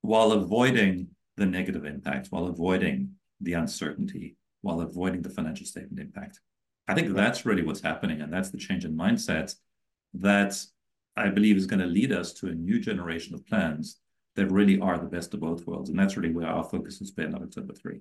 while 0.03 0.33
avoiding 0.33 1.09
the 1.37 1.47
negative 1.47 1.85
impact, 1.85 2.29
while 2.31 2.47
avoiding 2.47 3.11
the 3.41 3.55
uncertainty, 3.55 4.37
while 4.63 4.81
avoiding 4.81 5.23
the 5.23 5.31
financial 5.31 5.67
statement 5.67 6.01
impact. 6.01 6.41
I 6.87 6.95
think 6.95 7.15
that's 7.15 7.47
really 7.47 7.63
what's 7.63 7.81
happening, 7.81 8.21
and 8.21 8.33
that's 8.33 8.51
the 8.51 8.59
change 8.59 8.85
in 8.85 8.97
mindset 8.97 9.55
that 10.15 10.57
I 11.17 11.29
believe 11.29 11.57
is 11.57 11.67
going 11.67 11.81
to 11.81 11.87
lead 11.87 12.13
us 12.13 12.33
to 12.35 12.49
a 12.49 12.55
new 12.55 12.81
generation 12.81 13.35
of 13.35 13.47
plans 13.47 14.01
that 14.37 14.51
really 14.51 14.81
are 14.81 14.99
the 14.99 15.07
best 15.07 15.33
of 15.35 15.41
both 15.41 15.67
worlds. 15.67 15.91
And 15.91 15.99
that's 15.99 16.17
really 16.17 16.33
where 16.33 16.49
our 16.49 16.65
focus 16.65 16.99
has 16.99 17.11
been 17.11 17.35
on 17.35 17.43
October 17.43 17.73
3. 17.73 18.01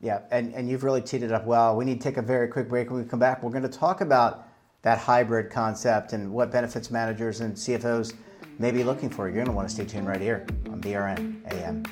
Yeah, 0.00 0.20
and, 0.30 0.54
and 0.54 0.68
you've 0.68 0.84
really 0.84 1.02
teed 1.02 1.24
it 1.24 1.32
up 1.32 1.44
well. 1.44 1.76
We 1.76 1.84
need 1.84 2.00
to 2.00 2.04
take 2.04 2.18
a 2.18 2.22
very 2.22 2.46
quick 2.46 2.68
break. 2.68 2.88
When 2.90 3.02
we 3.02 3.08
come 3.08 3.18
back, 3.18 3.42
we're 3.42 3.50
going 3.50 3.64
to 3.64 3.68
talk 3.68 4.00
about 4.00 4.46
that 4.82 4.98
hybrid 4.98 5.50
concept 5.50 6.12
and 6.12 6.32
what 6.32 6.52
benefits 6.52 6.88
managers 6.88 7.40
and 7.40 7.54
CFOs 7.54 8.14
may 8.60 8.70
be 8.70 8.84
looking 8.84 9.10
for. 9.10 9.26
You're 9.26 9.34
going 9.34 9.46
to 9.48 9.52
want 9.52 9.68
to 9.68 9.74
stay 9.74 9.84
tuned 9.84 10.06
right 10.06 10.20
here 10.20 10.46
on 10.70 10.80
BRN 10.80 11.42
AM. 11.52 11.82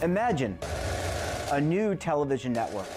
Imagine 0.00 0.58
a 1.52 1.60
new 1.60 1.94
television 1.94 2.54
network 2.54 2.88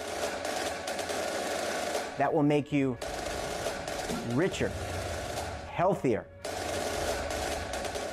that 2.16 2.32
will 2.32 2.42
make 2.42 2.72
you 2.72 2.96
richer, 4.32 4.72
healthier, 5.70 6.26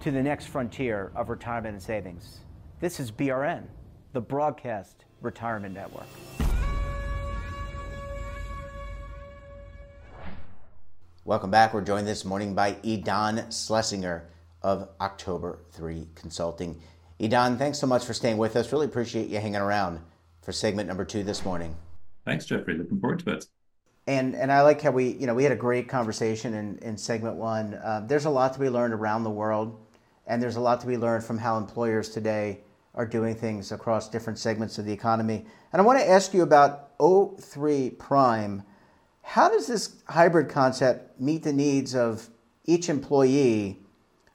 to 0.00 0.10
the 0.10 0.22
next 0.22 0.46
frontier 0.46 1.12
of 1.14 1.28
retirement 1.28 1.74
and 1.74 1.82
savings. 1.82 2.38
This 2.80 3.00
is 3.00 3.10
BRN, 3.10 3.64
the 4.14 4.20
Broadcast 4.20 5.04
Retirement 5.20 5.74
Network. 5.74 6.06
Welcome 11.26 11.50
back. 11.50 11.74
We're 11.74 11.82
joined 11.82 12.06
this 12.06 12.24
morning 12.24 12.54
by 12.54 12.72
Idan 12.82 13.48
Shlesinger 13.48 14.22
of 14.62 14.88
October 15.02 15.58
3 15.72 16.08
Consulting. 16.14 16.80
Idan, 17.20 17.58
thanks 17.58 17.78
so 17.78 17.86
much 17.86 18.06
for 18.06 18.14
staying 18.14 18.38
with 18.38 18.56
us. 18.56 18.72
Really 18.72 18.86
appreciate 18.86 19.28
you 19.28 19.38
hanging 19.38 19.56
around 19.56 20.00
for 20.40 20.52
segment 20.52 20.88
number 20.88 21.04
two 21.04 21.22
this 21.22 21.44
morning. 21.44 21.76
Thanks, 22.24 22.46
Jeffrey. 22.46 22.78
Looking 22.78 23.00
forward 23.00 23.18
to 23.26 23.34
it. 23.34 23.46
And 24.06 24.34
and 24.34 24.50
I 24.50 24.62
like 24.62 24.80
how 24.80 24.92
we 24.92 25.10
you 25.10 25.26
know 25.26 25.34
we 25.34 25.42
had 25.42 25.52
a 25.52 25.56
great 25.56 25.86
conversation 25.86 26.54
in, 26.54 26.78
in 26.78 26.96
segment 26.96 27.36
one. 27.36 27.74
Uh, 27.74 28.02
there's 28.06 28.24
a 28.24 28.30
lot 28.30 28.54
to 28.54 28.58
be 28.58 28.70
learned 28.70 28.94
around 28.94 29.24
the 29.24 29.30
world 29.30 29.78
and 30.30 30.40
there's 30.40 30.54
a 30.54 30.60
lot 30.60 30.80
to 30.80 30.86
be 30.86 30.96
learned 30.96 31.24
from 31.24 31.38
how 31.38 31.58
employers 31.58 32.08
today 32.08 32.60
are 32.94 33.04
doing 33.04 33.34
things 33.34 33.72
across 33.72 34.08
different 34.08 34.38
segments 34.38 34.78
of 34.78 34.84
the 34.84 34.92
economy. 34.92 35.44
And 35.72 35.82
I 35.82 35.84
want 35.84 35.98
to 35.98 36.08
ask 36.08 36.32
you 36.32 36.42
about 36.42 36.96
O3 36.98 37.98
Prime. 37.98 38.62
How 39.22 39.48
does 39.48 39.66
this 39.66 39.96
hybrid 40.08 40.48
concept 40.48 41.20
meet 41.20 41.42
the 41.42 41.52
needs 41.52 41.96
of 41.96 42.28
each 42.64 42.88
employee 42.88 43.80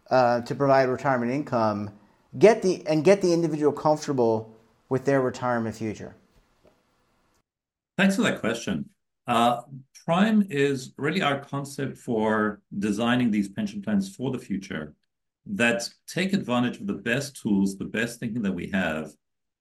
uh, 0.09 0.41
to 0.41 0.53
provide 0.53 0.89
retirement 0.89 1.31
income, 1.31 1.91
get 2.37 2.61
the 2.61 2.85
and 2.87 3.05
get 3.05 3.21
the 3.21 3.31
individual 3.31 3.71
comfortable 3.71 4.53
with 4.89 5.05
their 5.05 5.21
retirement 5.21 5.77
future? 5.77 6.13
Thanks 7.97 8.17
for 8.17 8.23
that 8.23 8.41
question. 8.41 8.89
Uh, 9.27 9.61
Prime 10.05 10.45
is 10.49 10.91
really 10.97 11.21
our 11.21 11.39
concept 11.39 11.97
for 11.97 12.59
designing 12.79 13.31
these 13.31 13.47
pension 13.47 13.81
plans 13.81 14.13
for 14.13 14.29
the 14.29 14.37
future 14.37 14.93
that 15.45 15.87
take 16.07 16.33
advantage 16.33 16.79
of 16.79 16.87
the 16.87 16.93
best 16.93 17.41
tools, 17.41 17.77
the 17.77 17.85
best 17.85 18.19
thinking 18.19 18.41
that 18.41 18.51
we 18.51 18.69
have 18.71 19.11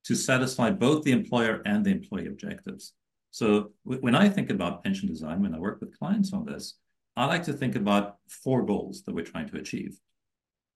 to 0.05 0.15
satisfy 0.15 0.71
both 0.71 1.03
the 1.03 1.13
employer 1.13 1.63
and 1.65 1.85
the 1.85 1.91
employee 1.91 2.27
objectives. 2.27 2.93
So 3.31 3.73
when 3.83 4.15
I 4.15 4.29
think 4.29 4.51
about 4.51 4.85
pension 4.85 5.09
design, 5.09 5.43
when 5.43 5.55
I 5.55 5.59
work 5.59 5.81
with 5.81 5.99
clients 5.99 6.33
on 6.33 6.45
this, 6.45 6.75
I 7.17 7.27
like 7.27 7.43
to 7.45 7.53
think 7.53 7.75
about 7.77 8.17
four 8.29 8.65
goals 8.65 9.03
that 9.03 9.15
we're 9.15 9.25
trying 9.25 9.49
to 9.49 9.57
achieve. 9.57 9.99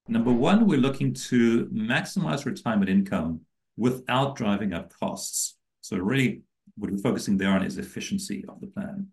Number 0.08 0.32
one, 0.32 0.66
we're 0.66 0.78
looking 0.78 1.12
to 1.14 1.66
maximize 1.66 2.46
retirement 2.46 2.90
income 2.90 3.42
without 3.76 4.36
driving 4.36 4.72
up 4.72 4.92
costs. 4.98 5.56
So 5.82 5.98
really 5.98 6.42
what 6.76 6.90
we're 6.90 6.98
focusing 6.98 7.36
there 7.36 7.50
on 7.50 7.64
is 7.64 7.78
efficiency 7.78 8.44
of 8.48 8.60
the 8.60 8.66
plan. 8.68 9.08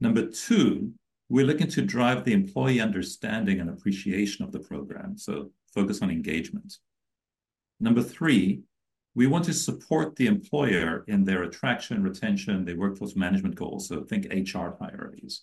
Number 0.00 0.26
two, 0.26 0.92
we're 1.28 1.46
looking 1.46 1.68
to 1.68 1.82
drive 1.82 2.24
the 2.24 2.32
employee 2.32 2.80
understanding 2.80 3.60
and 3.60 3.68
appreciation 3.68 4.44
of 4.44 4.52
the 4.52 4.60
program, 4.60 5.16
so 5.18 5.50
focus 5.74 6.00
on 6.00 6.10
engagement. 6.10 6.78
Number 7.80 8.02
three, 8.02 8.62
we 9.14 9.26
want 9.26 9.44
to 9.44 9.52
support 9.52 10.16
the 10.16 10.26
employer 10.26 11.04
in 11.08 11.24
their 11.24 11.42
attraction, 11.42 12.02
retention, 12.02 12.64
their 12.64 12.76
workforce 12.76 13.16
management 13.16 13.56
goals, 13.56 13.88
so 13.88 14.02
think 14.02 14.26
HR 14.32 14.68
priorities. 14.68 15.42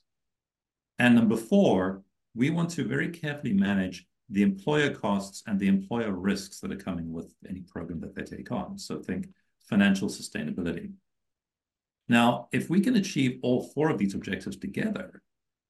And 0.98 1.16
number 1.16 1.38
four, 1.38 2.04
we 2.34 2.50
want 2.50 2.70
to 2.72 2.86
very 2.86 3.10
carefully 3.10 3.54
manage 3.54 4.06
the 4.30 4.44
employer 4.44 4.94
costs 4.94 5.44
and 5.46 5.60
the 5.60 5.68
employer 5.68 6.12
risks 6.12 6.60
that 6.60 6.72
are 6.72 6.78
coming 6.78 7.12
with 7.12 7.34
any 7.48 7.62
program 7.62 8.00
that 8.00 8.16
they 8.16 8.24
take 8.24 8.52
on. 8.52 8.78
So 8.78 9.00
think 9.00 9.28
financial 9.70 10.10
sustainability. 10.10 10.94
Now, 12.08 12.48
if 12.52 12.70
we 12.70 12.82
can 12.82 12.96
achieve 12.96 13.40
all 13.42 13.64
four 13.74 13.90
of 13.90 13.98
these 13.98 14.16
objectives 14.16 14.58
together, 14.58 15.22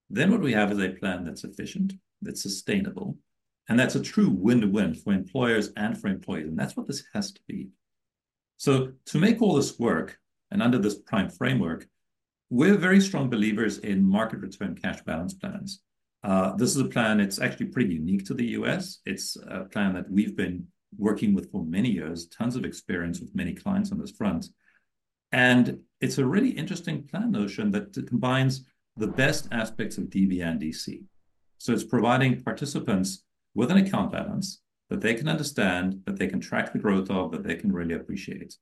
then 0.10 0.32
what 0.32 0.42
we 0.42 0.54
have 0.54 0.72
is 0.72 0.80
a 0.80 0.90
plan 0.90 1.26
that's 1.26 1.44
efficient, 1.44 1.94
that's 2.22 2.42
sustainable, 2.42 3.18
and 3.68 3.80
that's 3.80 3.96
a 3.96 4.02
true 4.02 4.30
win-win 4.30 4.94
for 4.94 5.14
employers 5.14 5.72
and 5.76 6.00
for 6.00 6.08
employees. 6.08 6.48
And 6.48 6.58
that's 6.58 6.78
what 6.78 6.88
this 6.88 7.04
has 7.14 7.32
to 7.32 7.42
be. 7.48 7.70
So 8.58 8.92
to 9.08 9.18
make 9.18 9.42
all 9.42 9.56
this 9.56 9.80
work, 9.80 10.20
and 10.52 10.62
under 10.62 10.78
this 10.78 11.00
prime 11.00 11.30
framework, 11.30 11.88
we're 12.50 12.78
very 12.78 13.02
strong 13.02 13.30
believers 13.30 13.80
in 13.80 14.08
market 14.08 14.40
return 14.40 14.76
cash 14.76 15.02
balance 15.02 15.34
plans. 15.34 15.82
Uh, 16.24 16.56
this 16.56 16.70
is 16.70 16.78
a 16.78 16.86
plan, 16.86 17.20
it's 17.20 17.40
actually 17.40 17.68
pretty 17.68 17.94
unique 17.94 18.26
to 18.26 18.34
the 18.34 18.46
US. 18.60 19.00
It's 19.06 19.36
a 19.48 19.66
plan 19.66 19.94
that 19.96 20.10
we've 20.10 20.36
been 20.36 20.68
working 20.98 21.34
with 21.34 21.52
for 21.52 21.64
many 21.64 21.90
years, 21.90 22.28
tons 22.28 22.56
of 22.56 22.66
experience 22.66 23.20
with 23.20 23.36
many 23.36 23.54
clients 23.54 23.92
on 23.92 24.00
this 24.00 24.12
front. 24.12 24.48
And 25.32 25.80
it's 26.00 26.18
a 26.18 26.26
really 26.26 26.50
interesting 26.50 27.04
plan 27.04 27.32
notion 27.32 27.72
that 27.72 27.94
combines 28.08 28.66
the 28.98 29.08
best 29.08 29.48
aspects 29.52 29.98
of 29.98 30.06
DB 30.06 30.46
and 30.46 30.62
DC. 30.62 31.04
So 31.58 31.74
it's 31.74 31.84
providing 31.84 32.42
participants 32.42 33.24
with 33.54 33.72
an 33.72 33.78
account 33.78 34.12
balance 34.12 34.62
that 34.90 35.02
they 35.02 35.14
can 35.16 35.28
understand, 35.28 36.02
that 36.06 36.18
they 36.18 36.28
can 36.28 36.40
track 36.40 36.72
the 36.72 36.80
growth 36.80 37.10
of, 37.10 37.32
that 37.32 37.44
they 37.44 37.56
can 37.56 37.72
really 37.72 37.96
appreciate. 37.96 38.56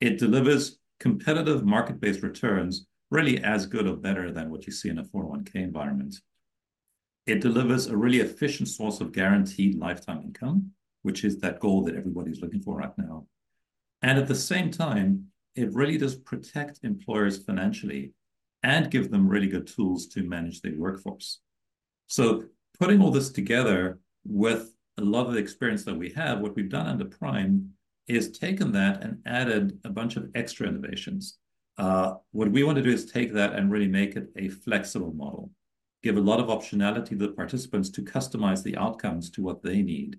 It 0.00 0.18
delivers 0.18 0.78
competitive 1.00 1.64
market-based 1.64 2.22
returns, 2.22 2.86
really 3.10 3.42
as 3.42 3.66
good 3.66 3.86
or 3.86 3.96
better 3.96 4.30
than 4.32 4.50
what 4.50 4.66
you 4.66 4.72
see 4.72 4.88
in 4.88 4.98
a 4.98 5.04
401k 5.04 5.54
environment. 5.56 6.16
It 7.26 7.40
delivers 7.40 7.86
a 7.86 7.96
really 7.96 8.20
efficient 8.20 8.68
source 8.68 9.00
of 9.00 9.12
guaranteed 9.12 9.78
lifetime 9.78 10.22
income, 10.22 10.72
which 11.02 11.24
is 11.24 11.38
that 11.38 11.60
goal 11.60 11.82
that 11.84 11.96
everybody's 11.96 12.40
looking 12.40 12.60
for 12.60 12.76
right 12.76 12.96
now. 12.98 13.26
And 14.02 14.18
at 14.18 14.28
the 14.28 14.34
same 14.34 14.70
time, 14.70 15.26
it 15.54 15.72
really 15.72 15.98
does 15.98 16.14
protect 16.14 16.80
employers 16.82 17.42
financially 17.42 18.12
and 18.62 18.90
give 18.90 19.10
them 19.10 19.28
really 19.28 19.46
good 19.46 19.66
tools 19.66 20.06
to 20.08 20.22
manage 20.22 20.60
their 20.60 20.76
workforce. 20.76 21.40
So 22.06 22.44
putting 22.78 23.00
all 23.00 23.10
this 23.10 23.30
together 23.30 23.98
with 24.24 24.72
a 24.98 25.02
lot 25.02 25.26
of 25.26 25.34
the 25.34 25.38
experience 25.38 25.84
that 25.84 25.96
we 25.96 26.10
have, 26.10 26.40
what 26.40 26.56
we've 26.56 26.68
done 26.68 26.86
under 26.86 27.04
Prime 27.04 27.70
is 28.08 28.38
taken 28.38 28.72
that 28.72 29.02
and 29.02 29.18
added 29.26 29.78
a 29.84 29.90
bunch 29.90 30.16
of 30.16 30.30
extra 30.34 30.68
innovations. 30.68 31.38
Uh, 31.78 32.14
what 32.32 32.50
we 32.50 32.62
want 32.62 32.76
to 32.76 32.82
do 32.82 32.90
is 32.90 33.10
take 33.10 33.32
that 33.34 33.52
and 33.52 33.70
really 33.70 33.88
make 33.88 34.16
it 34.16 34.28
a 34.36 34.48
flexible 34.48 35.12
model, 35.12 35.50
give 36.02 36.16
a 36.16 36.20
lot 36.20 36.40
of 36.40 36.46
optionality 36.46 37.10
to 37.10 37.16
the 37.16 37.28
participants 37.28 37.90
to 37.90 38.02
customize 38.02 38.62
the 38.62 38.76
outcomes 38.76 39.30
to 39.30 39.42
what 39.42 39.62
they 39.62 39.82
need. 39.82 40.18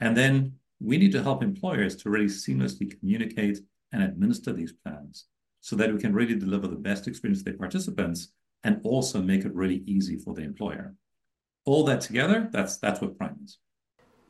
And 0.00 0.16
then 0.16 0.54
we 0.80 0.98
need 0.98 1.12
to 1.12 1.22
help 1.22 1.42
employers 1.42 1.96
to 1.96 2.10
really 2.10 2.26
seamlessly 2.26 2.98
communicate 2.98 3.58
and 3.92 4.02
administer 4.02 4.52
these 4.52 4.72
plans 4.72 5.26
so 5.64 5.74
that 5.76 5.90
we 5.90 5.98
can 5.98 6.12
really 6.12 6.34
deliver 6.34 6.68
the 6.68 6.76
best 6.76 7.08
experience 7.08 7.42
to 7.42 7.50
the 7.50 7.56
participants 7.56 8.28
and 8.64 8.82
also 8.84 9.22
make 9.22 9.46
it 9.46 9.54
really 9.54 9.82
easy 9.86 10.18
for 10.18 10.34
the 10.34 10.42
employer. 10.42 10.94
All 11.64 11.84
that 11.84 12.02
together, 12.02 12.50
that's 12.52 12.76
that's 12.76 13.00
what 13.00 13.16
Prime 13.16 13.38
is. 13.42 13.56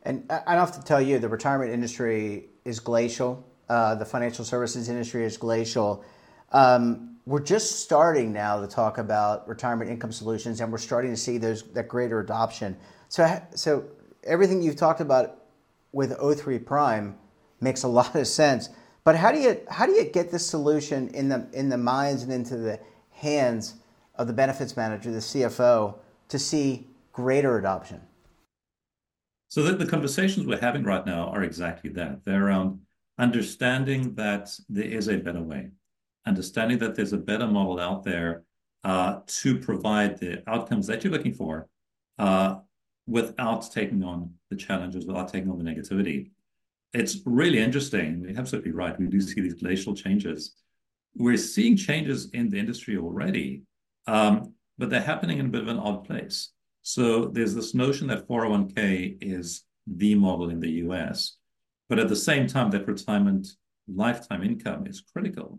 And 0.04 0.30
I 0.30 0.54
have 0.54 0.70
to 0.78 0.84
tell 0.84 1.02
you, 1.02 1.18
the 1.18 1.28
retirement 1.28 1.72
industry 1.72 2.50
is 2.64 2.78
glacial. 2.78 3.44
Uh, 3.68 3.96
the 3.96 4.04
financial 4.04 4.44
services 4.44 4.88
industry 4.88 5.24
is 5.24 5.36
glacial. 5.36 6.04
Um, 6.52 7.16
we're 7.26 7.42
just 7.42 7.80
starting 7.80 8.32
now 8.32 8.60
to 8.60 8.68
talk 8.68 8.98
about 8.98 9.48
retirement 9.48 9.90
income 9.90 10.12
solutions, 10.12 10.60
and 10.60 10.70
we're 10.70 10.78
starting 10.78 11.10
to 11.10 11.16
see 11.16 11.38
those 11.38 11.64
that 11.72 11.88
greater 11.88 12.20
adoption. 12.20 12.76
So, 13.08 13.42
so 13.56 13.86
everything 14.22 14.62
you've 14.62 14.76
talked 14.76 15.00
about 15.00 15.42
with 15.90 16.16
O3 16.16 16.64
Prime 16.64 17.18
makes 17.60 17.82
a 17.82 17.88
lot 17.88 18.14
of 18.14 18.28
sense. 18.28 18.68
But 19.04 19.16
how 19.16 19.30
do 19.32 19.38
you 19.38 19.60
how 19.68 19.86
do 19.86 19.92
you 19.92 20.04
get 20.04 20.30
this 20.30 20.46
solution 20.46 21.08
in 21.08 21.28
the 21.28 21.46
in 21.52 21.68
the 21.68 21.76
minds 21.76 22.22
and 22.22 22.32
into 22.32 22.56
the 22.56 22.80
hands 23.10 23.74
of 24.16 24.26
the 24.26 24.32
benefits 24.32 24.76
manager, 24.76 25.10
the 25.10 25.18
CFO, 25.18 25.96
to 26.28 26.38
see 26.38 26.86
greater 27.12 27.58
adoption? 27.58 28.00
So 29.48 29.62
the, 29.62 29.74
the 29.74 29.86
conversations 29.86 30.46
we're 30.46 30.60
having 30.60 30.84
right 30.84 31.04
now 31.04 31.28
are 31.28 31.42
exactly 31.42 31.90
that. 31.90 32.24
They're 32.24 32.46
around 32.46 32.80
understanding 33.18 34.14
that 34.14 34.50
there 34.68 34.84
is 34.84 35.08
a 35.08 35.18
better 35.18 35.42
way, 35.42 35.70
understanding 36.26 36.78
that 36.78 36.96
there's 36.96 37.12
a 37.12 37.18
better 37.18 37.46
model 37.46 37.78
out 37.78 38.02
there 38.02 38.42
uh, 38.82 39.20
to 39.26 39.58
provide 39.58 40.18
the 40.18 40.42
outcomes 40.48 40.86
that 40.86 41.04
you're 41.04 41.12
looking 41.12 41.34
for 41.34 41.68
uh, 42.18 42.56
without 43.06 43.70
taking 43.70 44.02
on 44.02 44.32
the 44.50 44.56
challenges, 44.56 45.06
without 45.06 45.28
taking 45.28 45.50
on 45.50 45.62
the 45.62 45.64
negativity. 45.64 46.30
It's 46.94 47.18
really 47.26 47.58
interesting. 47.58 48.24
You're 48.26 48.38
absolutely 48.38 48.70
right. 48.70 48.98
We 48.98 49.06
do 49.06 49.20
see 49.20 49.40
these 49.40 49.54
glacial 49.54 49.94
changes. 49.94 50.54
We're 51.16 51.36
seeing 51.36 51.76
changes 51.76 52.30
in 52.30 52.48
the 52.48 52.58
industry 52.58 52.96
already, 52.96 53.62
um, 54.06 54.54
but 54.78 54.90
they're 54.90 55.00
happening 55.00 55.38
in 55.38 55.46
a 55.46 55.48
bit 55.48 55.62
of 55.62 55.68
an 55.68 55.78
odd 55.78 56.04
place. 56.04 56.52
So 56.82 57.26
there's 57.26 57.54
this 57.54 57.74
notion 57.74 58.06
that 58.08 58.28
401k 58.28 59.18
is 59.20 59.64
the 59.86 60.14
model 60.14 60.50
in 60.50 60.60
the 60.60 60.70
US, 60.84 61.36
but 61.88 61.98
at 61.98 62.08
the 62.08 62.16
same 62.16 62.46
time, 62.46 62.70
that 62.70 62.86
retirement 62.86 63.48
lifetime 63.88 64.44
income 64.44 64.86
is 64.86 65.02
critical. 65.12 65.58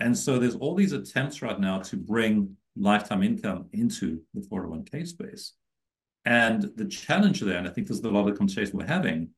And 0.00 0.16
so 0.16 0.38
there's 0.38 0.56
all 0.56 0.74
these 0.74 0.92
attempts 0.92 1.42
right 1.42 1.60
now 1.60 1.78
to 1.82 1.96
bring 1.96 2.56
lifetime 2.76 3.22
income 3.22 3.66
into 3.72 4.20
the 4.34 4.40
401k 4.40 5.06
space. 5.06 5.52
And 6.24 6.70
the 6.76 6.86
challenge 6.86 7.40
there, 7.40 7.58
and 7.58 7.68
I 7.68 7.70
think 7.70 7.86
there's 7.86 8.00
a 8.00 8.08
lot 8.08 8.28
of 8.28 8.36
conversation 8.36 8.76
we're 8.76 8.86
having, 8.86 9.30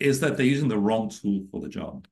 is 0.00 0.20
that 0.20 0.36
they're 0.36 0.46
using 0.46 0.68
the 0.68 0.78
wrong 0.78 1.10
tool 1.10 1.44
for 1.50 1.60
the 1.60 1.68
job. 1.68 2.08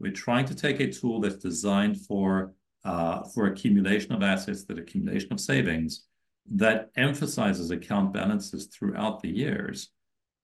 We're 0.00 0.12
trying 0.12 0.46
to 0.46 0.54
take 0.54 0.80
a 0.80 0.90
tool 0.90 1.20
that's 1.20 1.36
designed 1.36 2.00
for 2.00 2.54
uh, 2.84 3.22
for 3.22 3.46
accumulation 3.46 4.12
of 4.12 4.22
assets, 4.22 4.64
that 4.64 4.78
accumulation 4.78 5.32
of 5.32 5.40
savings, 5.40 6.04
that 6.50 6.90
emphasizes 6.96 7.70
account 7.70 8.12
balances 8.12 8.66
throughout 8.66 9.22
the 9.22 9.30
years. 9.30 9.88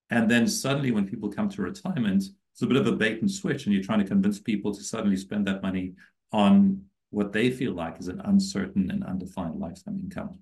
And 0.09 0.31
then 0.31 0.49
suddenly, 0.49 0.91
when 0.91 1.07
people 1.07 1.31
come 1.31 1.51
to 1.51 1.63
retirement, 1.63 2.25
it's 2.53 2.63
a 2.63 2.67
bit 2.67 2.79
of 2.79 2.87
a 2.87 2.93
bait 2.93 3.21
and 3.21 3.31
switch, 3.31 3.67
and 3.67 3.75
you're 3.75 3.85
trying 3.85 3.99
to 3.99 4.07
convince 4.07 4.39
people 4.39 4.75
to 4.75 4.83
suddenly 4.83 5.17
spend 5.17 5.47
that 5.47 5.63
money 5.63 5.93
on 6.33 6.83
what 7.11 7.33
they 7.33 7.51
feel 7.51 7.73
like 7.73 7.99
is 7.99 8.09
an 8.09 8.21
uncertain 8.25 8.91
and 8.91 9.05
undefined 9.05 9.61
lifetime 9.61 10.01
income. 10.03 10.39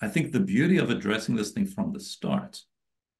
I 0.00 0.08
think 0.08 0.32
the 0.32 0.40
beauty 0.40 0.76
of 0.76 0.90
addressing 0.90 1.34
this 1.34 1.50
thing 1.50 1.66
from 1.66 1.92
the 1.92 2.00
start 2.00 2.62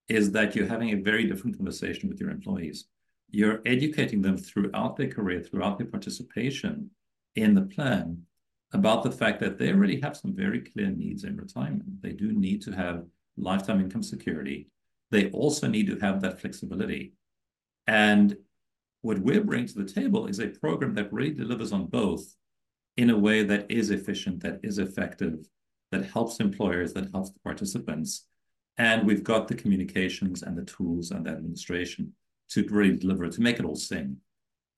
is 0.08 0.32
that 0.32 0.54
you're 0.54 0.66
having 0.66 0.90
a 0.90 1.02
very 1.02 1.26
different 1.26 1.56
conversation 1.56 2.08
with 2.08 2.20
your 2.20 2.30
employees. 2.30 2.86
You're 3.30 3.62
educating 3.66 4.22
them 4.22 4.36
throughout 4.36 4.96
their 4.96 5.08
career, 5.08 5.42
throughout 5.42 5.78
their 5.78 5.86
participation 5.86 6.90
in 7.36 7.54
the 7.54 7.62
plan 7.62 8.22
about 8.72 9.02
the 9.02 9.10
fact 9.10 9.40
that 9.40 9.58
they 9.58 9.72
already 9.72 10.00
have 10.00 10.16
some 10.16 10.34
very 10.34 10.60
clear 10.60 10.90
needs 10.90 11.24
in 11.24 11.36
retirement. 11.36 12.02
They 12.02 12.12
do 12.12 12.32
need 12.32 12.60
to 12.62 12.72
have 12.72 13.06
lifetime 13.36 13.80
income 13.80 14.02
security. 14.02 14.68
They 15.10 15.30
also 15.30 15.66
need 15.66 15.86
to 15.88 15.98
have 16.00 16.20
that 16.20 16.40
flexibility. 16.40 17.14
And 17.86 18.36
what 19.02 19.18
we're 19.18 19.44
bringing 19.44 19.68
to 19.68 19.82
the 19.82 19.92
table 19.92 20.26
is 20.26 20.40
a 20.40 20.48
program 20.48 20.94
that 20.94 21.12
really 21.12 21.32
delivers 21.32 21.72
on 21.72 21.86
both 21.86 22.34
in 22.96 23.10
a 23.10 23.18
way 23.18 23.42
that 23.44 23.70
is 23.70 23.90
efficient, 23.90 24.42
that 24.42 24.60
is 24.62 24.78
effective, 24.78 25.46
that 25.90 26.06
helps 26.06 26.40
employers, 26.40 26.92
that 26.94 27.10
helps 27.12 27.30
the 27.30 27.40
participants. 27.40 28.26
And 28.76 29.06
we've 29.06 29.24
got 29.24 29.48
the 29.48 29.54
communications 29.54 30.42
and 30.42 30.56
the 30.56 30.64
tools 30.64 31.10
and 31.10 31.26
the 31.26 31.30
administration 31.30 32.12
to 32.50 32.66
really 32.68 32.96
deliver, 32.96 33.24
it, 33.24 33.32
to 33.32 33.40
make 33.40 33.58
it 33.58 33.64
all 33.64 33.76
sing. 33.76 34.18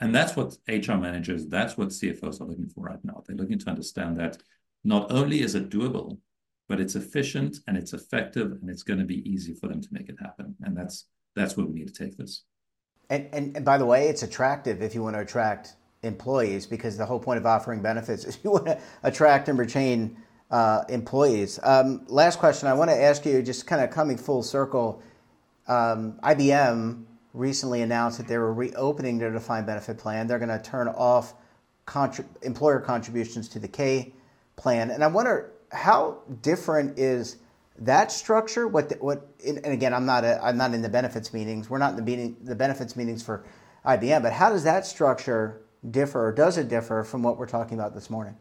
And 0.00 0.14
that's 0.14 0.36
what 0.36 0.56
HR 0.68 0.94
managers, 0.94 1.46
that's 1.46 1.76
what 1.76 1.88
CFOs 1.88 2.40
are 2.40 2.44
looking 2.44 2.68
for 2.68 2.84
right 2.84 3.02
now. 3.02 3.22
They're 3.26 3.36
looking 3.36 3.58
to 3.58 3.70
understand 3.70 4.18
that 4.18 4.36
not 4.84 5.10
only 5.10 5.40
is 5.40 5.54
it 5.54 5.70
doable, 5.70 6.18
but 6.68 6.80
it's 6.80 6.96
efficient 6.96 7.58
and 7.66 7.76
it's 7.76 7.92
effective 7.92 8.52
and 8.52 8.68
it's 8.68 8.82
going 8.82 8.98
to 8.98 9.06
be 9.06 9.28
easy 9.28 9.54
for 9.54 9.68
them 9.68 9.80
to 9.80 9.88
make 9.90 10.08
it 10.08 10.16
happen. 10.20 10.54
And 10.62 10.76
that's 10.76 11.06
that's 11.34 11.56
where 11.56 11.66
we 11.66 11.74
need 11.74 11.94
to 11.94 12.04
take 12.04 12.16
this. 12.16 12.44
And, 13.10 13.28
and, 13.32 13.56
and 13.56 13.64
by 13.64 13.78
the 13.78 13.86
way, 13.86 14.08
it's 14.08 14.22
attractive 14.22 14.82
if 14.82 14.94
you 14.94 15.02
want 15.02 15.16
to 15.16 15.20
attract 15.20 15.76
employees 16.02 16.66
because 16.66 16.96
the 16.96 17.06
whole 17.06 17.20
point 17.20 17.38
of 17.38 17.46
offering 17.46 17.82
benefits 17.82 18.24
is 18.24 18.38
you 18.44 18.50
want 18.50 18.66
to 18.66 18.80
attract 19.02 19.48
and 19.48 19.58
retain 19.58 20.16
uh, 20.50 20.84
employees. 20.88 21.58
Um, 21.62 22.04
last 22.08 22.38
question 22.38 22.68
I 22.68 22.74
want 22.74 22.90
to 22.90 22.96
ask 22.96 23.24
you, 23.24 23.42
just 23.42 23.66
kind 23.66 23.82
of 23.82 23.90
coming 23.90 24.16
full 24.16 24.42
circle. 24.42 25.02
Um, 25.66 26.18
IBM 26.22 27.04
recently 27.32 27.82
announced 27.82 28.18
that 28.18 28.28
they 28.28 28.38
were 28.38 28.54
reopening 28.54 29.18
their 29.18 29.32
defined 29.32 29.66
benefit 29.66 29.98
plan. 29.98 30.26
They're 30.26 30.38
going 30.38 30.48
to 30.48 30.62
turn 30.62 30.88
off 30.88 31.34
employer 32.42 32.80
contributions 32.80 33.48
to 33.50 33.58
the 33.58 33.68
K 33.68 34.12
plan. 34.56 34.90
And 34.90 35.04
I 35.04 35.06
wonder 35.06 35.52
how 35.72 36.18
different 36.42 36.98
is 36.98 37.36
that 37.78 38.10
structure? 38.10 38.66
What 38.66 38.88
the, 38.88 38.96
what? 38.96 39.28
And 39.46 39.64
again, 39.66 39.92
I'm 39.92 40.06
not 40.06 40.24
a, 40.24 40.42
I'm 40.42 40.56
not 40.56 40.72
in 40.72 40.82
the 40.82 40.88
benefits 40.88 41.34
meetings. 41.34 41.68
We're 41.68 41.78
not 41.78 41.90
in 41.90 41.96
the 41.96 42.02
meeting 42.02 42.36
the 42.42 42.54
benefits 42.54 42.96
meetings 42.96 43.22
for 43.22 43.44
IBM. 43.84 44.22
But 44.22 44.32
how 44.32 44.50
does 44.50 44.64
that 44.64 44.86
structure 44.86 45.62
differ, 45.90 46.28
or 46.28 46.32
does 46.32 46.56
it 46.56 46.68
differ 46.68 47.04
from 47.04 47.22
what 47.22 47.36
we're 47.38 47.46
talking 47.46 47.78
about 47.78 47.94
this 47.94 48.08
morning? 48.08 48.36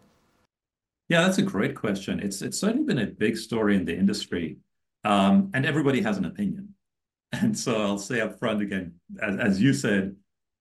Yeah, 1.09 1.21
that's 1.21 1.37
a 1.37 1.43
great 1.43 1.75
question. 1.75 2.19
It's 2.19 2.41
it's 2.41 2.59
certainly 2.59 2.85
been 2.85 2.99
a 2.99 3.05
big 3.07 3.37
story 3.37 3.75
in 3.75 3.85
the 3.85 3.95
industry, 3.95 4.57
um, 5.03 5.51
and 5.53 5.65
everybody 5.65 6.01
has 6.01 6.17
an 6.17 6.25
opinion. 6.25 6.69
And 7.41 7.57
so 7.57 7.81
I'll 7.81 7.97
say 7.97 8.21
up 8.21 8.39
front 8.39 8.61
again, 8.61 8.93
as, 9.21 9.35
as 9.37 9.61
you 9.61 9.73
said, 9.73 10.15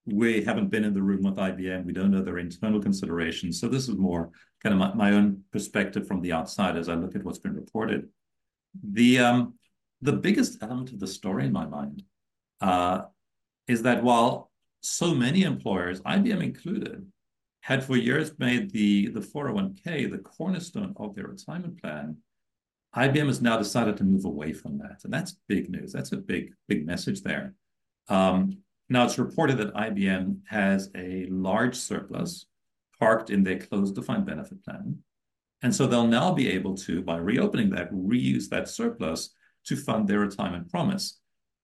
we 0.05 0.43
haven't 0.43 0.69
been 0.69 0.83
in 0.83 0.93
the 0.93 1.01
room 1.01 1.23
with 1.23 1.37
IBM. 1.37 1.85
We 1.85 1.93
don't 1.93 2.11
know 2.11 2.21
their 2.21 2.39
internal 2.39 2.81
considerations. 2.81 3.61
So 3.61 3.69
this 3.69 3.87
is 3.87 3.95
more 3.95 4.31
kind 4.61 4.73
of 4.73 4.79
my, 4.79 4.93
my 4.93 5.15
own 5.15 5.43
perspective 5.53 6.05
from 6.05 6.21
the 6.21 6.33
outside 6.33 6.75
as 6.75 6.89
I 6.89 6.95
look 6.95 7.15
at 7.15 7.23
what's 7.23 7.39
been 7.39 7.55
reported. 7.55 8.09
The 8.83 9.19
um, 9.19 9.53
the 10.01 10.13
biggest 10.13 10.61
element 10.61 10.91
of 10.91 10.99
the 10.99 11.07
story 11.07 11.45
in 11.45 11.53
my 11.53 11.65
mind 11.65 12.03
uh, 12.61 13.03
is 13.67 13.83
that 13.83 14.03
while 14.03 14.51
so 14.81 15.15
many 15.15 15.43
employers, 15.43 16.01
IBM 16.01 16.43
included, 16.43 17.05
had 17.65 17.83
for 17.83 17.97
years 17.97 18.31
made 18.37 18.69
the, 18.69 19.07
the 19.07 19.19
401k 19.19 20.11
the 20.11 20.19
cornerstone 20.19 20.93
of 20.97 21.15
their 21.15 21.25
retirement 21.25 21.81
plan, 21.81 22.15
IBM 22.95 23.25
has 23.25 23.41
now 23.41 23.57
decided 23.57 23.97
to 23.97 24.03
move 24.03 24.23
away 24.23 24.53
from 24.53 24.77
that. 24.77 25.01
And 25.03 25.11
that's 25.11 25.39
big 25.47 25.71
news. 25.71 25.91
That's 25.91 26.11
a 26.11 26.17
big, 26.17 26.53
big 26.67 26.85
message 26.85 27.23
there. 27.23 27.55
Um, 28.07 28.59
now, 28.87 29.03
it's 29.03 29.17
reported 29.17 29.57
that 29.57 29.73
IBM 29.73 30.41
has 30.47 30.91
a 30.95 31.25
large 31.31 31.75
surplus 31.75 32.45
parked 32.99 33.31
in 33.31 33.43
their 33.43 33.57
closed 33.57 33.95
defined 33.95 34.27
benefit 34.27 34.63
plan. 34.63 34.99
And 35.63 35.73
so 35.73 35.87
they'll 35.87 36.05
now 36.05 36.33
be 36.33 36.51
able 36.51 36.77
to, 36.77 37.01
by 37.01 37.17
reopening 37.17 37.71
that, 37.71 37.91
reuse 37.91 38.47
that 38.49 38.69
surplus 38.69 39.33
to 39.65 39.75
fund 39.75 40.07
their 40.07 40.19
retirement 40.19 40.69
promise. 40.69 41.19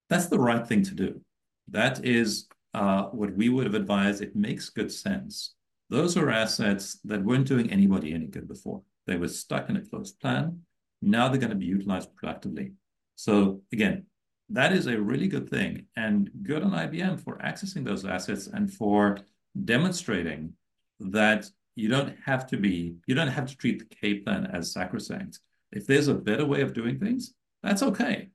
That's 0.10 0.30
the 0.30 0.40
right 0.40 0.66
thing 0.66 0.82
to 0.82 0.96
do. 0.96 1.22
That 1.68 2.04
is 2.04 2.48
uh, 2.74 3.04
what 3.04 3.36
we 3.36 3.50
would 3.50 3.68
have 3.68 3.76
advised. 3.76 4.24
It 4.24 4.36
makes 4.36 4.70
good 4.70 4.92
sense. 4.92 5.54
Those 5.92 6.16
are 6.16 6.30
assets 6.30 6.98
that 7.04 7.22
weren't 7.22 7.48
doing 7.48 7.70
anybody 7.70 8.14
any 8.14 8.28
good 8.28 8.48
before. 8.48 8.82
They 9.08 9.18
were 9.18 9.28
stuck 9.28 9.70
in 9.70 9.76
a 9.76 9.82
closed 9.82 10.22
plan. 10.22 10.62
Now 11.02 11.28
they're 11.28 11.38
going 11.38 11.50
to 11.50 11.56
be 11.56 11.66
utilized 11.66 12.16
productively. 12.16 12.72
So 13.16 13.62
again, 13.74 14.06
that 14.48 14.72
is 14.72 14.88
a 14.88 15.02
really 15.02 15.28
good 15.28 15.50
thing 15.50 15.88
and 15.98 16.30
good 16.44 16.64
on 16.64 16.72
IBM 16.72 17.20
for 17.20 17.38
accessing 17.40 17.84
those 17.84 18.06
assets 18.06 18.48
and 18.48 18.72
for 18.74 19.20
demonstrating 19.66 20.54
that 21.02 21.50
you 21.76 21.90
don't 21.90 22.16
have 22.26 22.48
to 22.48 22.58
be, 22.58 22.96
you 23.06 23.14
don't 23.14 23.28
have 23.28 23.48
to 23.48 23.58
treat 23.58 23.80
the 23.80 23.96
K 23.96 24.16
plan 24.16 24.46
as 24.54 24.72
sacrosanct. 24.72 25.40
If 25.74 25.88
there's 25.88 26.08
a 26.08 26.14
better 26.14 26.46
way 26.46 26.62
of 26.62 26.74
doing 26.74 27.00
things, 27.00 27.34
that's 27.64 27.84
okay. 27.84 28.30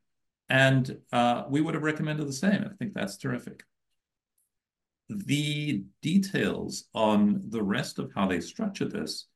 And 0.50 0.98
uh, 1.10 1.44
we 1.48 1.62
would 1.62 1.74
have 1.74 1.82
recommended 1.82 2.28
the 2.28 2.34
same. 2.34 2.68
I 2.70 2.74
think 2.78 2.92
that's 2.92 3.16
terrific. 3.16 3.62
The 5.08 5.84
details 6.02 6.88
on 6.94 7.42
the 7.48 7.62
rest 7.62 7.98
of 7.98 8.10
how 8.14 8.26
they 8.26 8.40
structure 8.40 8.86
this, 8.86 9.26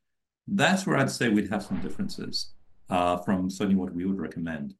that's 0.48 0.86
where 0.86 0.96
I'd 0.96 1.10
say 1.10 1.28
we'd 1.28 1.50
have 1.50 1.62
some 1.62 1.80
differences 1.80 2.52
uh, 2.88 3.18
from 3.18 3.48
certainly 3.48 3.76
what 3.76 3.94
we 3.94 4.04
would 4.04 4.18
recommend. 4.18 4.74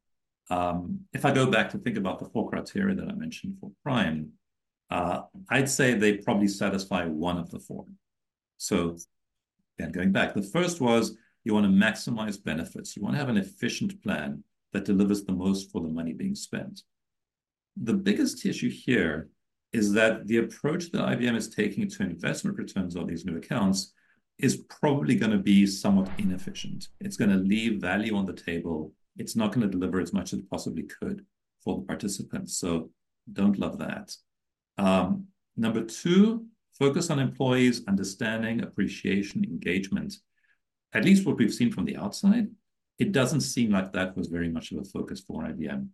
Um, 0.49 0.99
if 1.13 1.23
I 1.23 1.31
go 1.31 1.49
back 1.49 1.69
to 1.69 1.77
think 1.77 1.95
about 1.95 2.19
the 2.19 2.25
four 2.25 2.49
criteria 2.49 2.93
that 2.95 3.07
I 3.07 3.13
mentioned 3.13 3.55
for 3.59 3.71
Prime, 3.83 4.31
uh, 4.89 5.21
I'd 5.49 5.69
say 5.69 5.93
they 5.93 6.17
probably 6.17 6.49
satisfy 6.49 7.05
one 7.05 7.37
of 7.37 7.49
the 7.49 7.59
four. 7.59 7.85
So 8.57 8.97
again, 9.79 9.93
going 9.93 10.11
back, 10.11 10.33
the 10.33 10.41
first 10.41 10.81
was 10.81 11.15
you 11.45 11.53
want 11.53 11.65
to 11.65 11.71
maximize 11.71 12.43
benefits. 12.43 12.95
You 12.95 13.01
want 13.01 13.15
to 13.15 13.19
have 13.19 13.29
an 13.29 13.37
efficient 13.37 14.03
plan 14.03 14.43
that 14.73 14.85
delivers 14.85 15.23
the 15.23 15.31
most 15.31 15.71
for 15.71 15.81
the 15.81 15.87
money 15.87 16.13
being 16.13 16.35
spent. 16.35 16.81
The 17.81 17.93
biggest 17.93 18.45
issue 18.45 18.69
here 18.69 19.29
is 19.73 19.93
that 19.93 20.27
the 20.27 20.37
approach 20.37 20.91
that 20.91 21.01
IBM 21.01 21.35
is 21.35 21.49
taking 21.49 21.89
to 21.89 22.03
investment 22.03 22.57
returns 22.57 22.95
on 22.95 23.07
these 23.07 23.25
new 23.25 23.37
accounts 23.37 23.93
is 24.37 24.63
probably 24.69 25.15
going 25.15 25.31
to 25.31 25.37
be 25.37 25.65
somewhat 25.65 26.09
inefficient. 26.17 26.89
It's 26.99 27.15
going 27.15 27.29
to 27.29 27.37
leave 27.37 27.79
value 27.79 28.15
on 28.15 28.25
the 28.25 28.33
table. 28.33 28.91
It's 29.17 29.35
not 29.35 29.53
going 29.53 29.61
to 29.61 29.71
deliver 29.71 30.01
as 30.01 30.13
much 30.13 30.33
as 30.33 30.39
it 30.39 30.49
possibly 30.49 30.83
could 30.83 31.25
for 31.63 31.77
the 31.77 31.85
participants. 31.85 32.57
So 32.57 32.89
don't 33.31 33.59
love 33.59 33.77
that. 33.77 34.13
Um, 34.77 35.27
number 35.55 35.83
two, 35.83 36.45
focus 36.77 37.09
on 37.09 37.19
employees' 37.19 37.83
understanding, 37.87 38.63
appreciation, 38.63 39.43
engagement. 39.43 40.15
At 40.93 41.05
least 41.05 41.25
what 41.25 41.37
we've 41.37 41.53
seen 41.53 41.71
from 41.71 41.85
the 41.85 41.97
outside, 41.97 42.47
it 42.97 43.11
doesn't 43.11 43.41
seem 43.41 43.71
like 43.71 43.93
that 43.93 44.17
was 44.17 44.27
very 44.27 44.49
much 44.49 44.71
of 44.71 44.79
a 44.79 44.83
focus 44.83 45.21
for 45.21 45.43
IBM. 45.43 45.87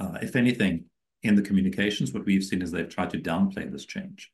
Uh, 0.00 0.18
if 0.22 0.34
anything, 0.34 0.86
in 1.26 1.34
the 1.34 1.42
communications, 1.42 2.12
what 2.12 2.24
we've 2.24 2.44
seen 2.44 2.62
is 2.62 2.70
they've 2.70 2.88
tried 2.88 3.10
to 3.10 3.18
downplay 3.18 3.70
this 3.70 3.84
change. 3.84 4.32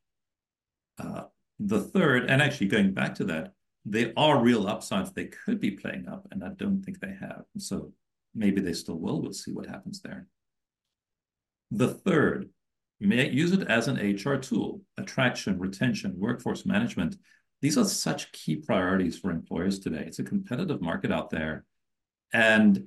Uh, 0.99 1.25
the 1.59 1.81
third, 1.81 2.31
and 2.31 2.43
actually 2.43 2.69
going 2.69 2.93
back 2.93 3.15
to 3.17 3.25
that, 3.25 3.55
there 3.85 4.13
are 4.17 4.41
real 4.41 4.69
upsides 4.69 5.13
they 5.13 5.27
could 5.27 5.61
be 5.61 5.73
playing 5.73 6.09
up, 6.09 6.27
and 6.31 6.45
I 6.45 6.51
don't 6.51 6.83
think 6.83 7.01
they 7.01 7.15
have. 7.21 7.45
So 7.59 7.93
maybe 8.35 8.61
they 8.61 8.73
still 8.73 8.99
will. 8.99 9.21
We'll 9.21 9.33
see 9.33 9.53
what 9.53 9.67
happens 9.67 10.01
there. 10.01 10.27
The 11.71 11.89
third, 11.89 12.51
may 13.01 13.29
use 13.29 13.53
it 13.53 13.69
as 13.69 13.89
an 13.89 13.97
HR 13.97 14.37
tool, 14.37 14.83
attraction, 14.97 15.59
retention, 15.59 16.15
workforce 16.17 16.65
management. 16.65 17.17
These 17.61 17.79
are 17.79 17.85
such 17.85 18.33
key 18.33 18.57
priorities 18.57 19.19
for 19.19 19.31
employers 19.31 19.79
today. 19.79 20.05
It's 20.07 20.19
a 20.19 20.25
competitive 20.25 20.81
market 20.81 21.11
out 21.11 21.31
there. 21.31 21.65
And 22.33 22.87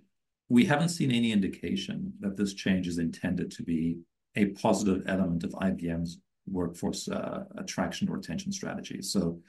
we 0.50 0.66
haven't 0.66 0.90
seen 0.90 1.12
any 1.12 1.32
indication 1.32 2.14
that 2.20 2.38
this 2.38 2.54
change 2.54 2.88
is 2.88 2.98
intended 2.98 3.52
to 3.52 3.64
be 3.64 3.98
a 4.36 4.48
positive 4.48 5.04
element 5.08 5.44
of 5.44 5.52
IBM's 5.52 6.20
workforce 6.48 7.08
uh, 7.08 7.46
attraction 7.58 8.10
or 8.10 8.18
retention 8.18 8.52
strategy. 8.52 9.02
So 9.02 9.40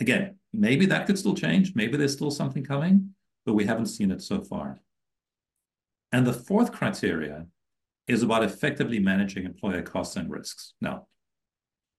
again, 0.00 0.36
maybe 0.52 0.86
that 0.86 1.06
could 1.06 1.18
still 1.18 1.34
change. 1.34 1.74
Maybe 1.74 1.96
there's 1.96 2.12
still 2.12 2.30
something 2.30 2.64
coming, 2.64 3.14
but 3.46 3.54
we 3.54 3.64
haven't 3.64 3.86
seen 3.86 4.10
it 4.10 4.20
so 4.20 4.42
far. 4.42 4.80
And 6.10 6.26
the 6.26 6.32
fourth 6.32 6.72
criteria 6.72 7.46
is 8.06 8.22
about 8.22 8.44
effectively 8.44 8.98
managing 8.98 9.44
employer 9.44 9.82
costs 9.82 10.16
and 10.16 10.30
risks. 10.30 10.74
Now, 10.80 11.06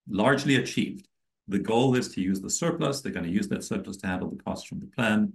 largely 0.08 0.56
achieved. 0.56 1.08
The 1.48 1.60
goal 1.60 1.96
is 1.96 2.10
to 2.10 2.22
use 2.22 2.42
the 2.42 2.50
surplus. 2.50 3.02
They're 3.02 3.12
going 3.12 3.26
to 3.26 3.32
use 3.32 3.48
that 3.50 3.64
surplus 3.64 3.98
to 3.98 4.08
handle 4.08 4.30
the 4.30 4.42
costs 4.44 4.68
from 4.68 4.80
the 4.80 4.88
plan. 4.88 5.34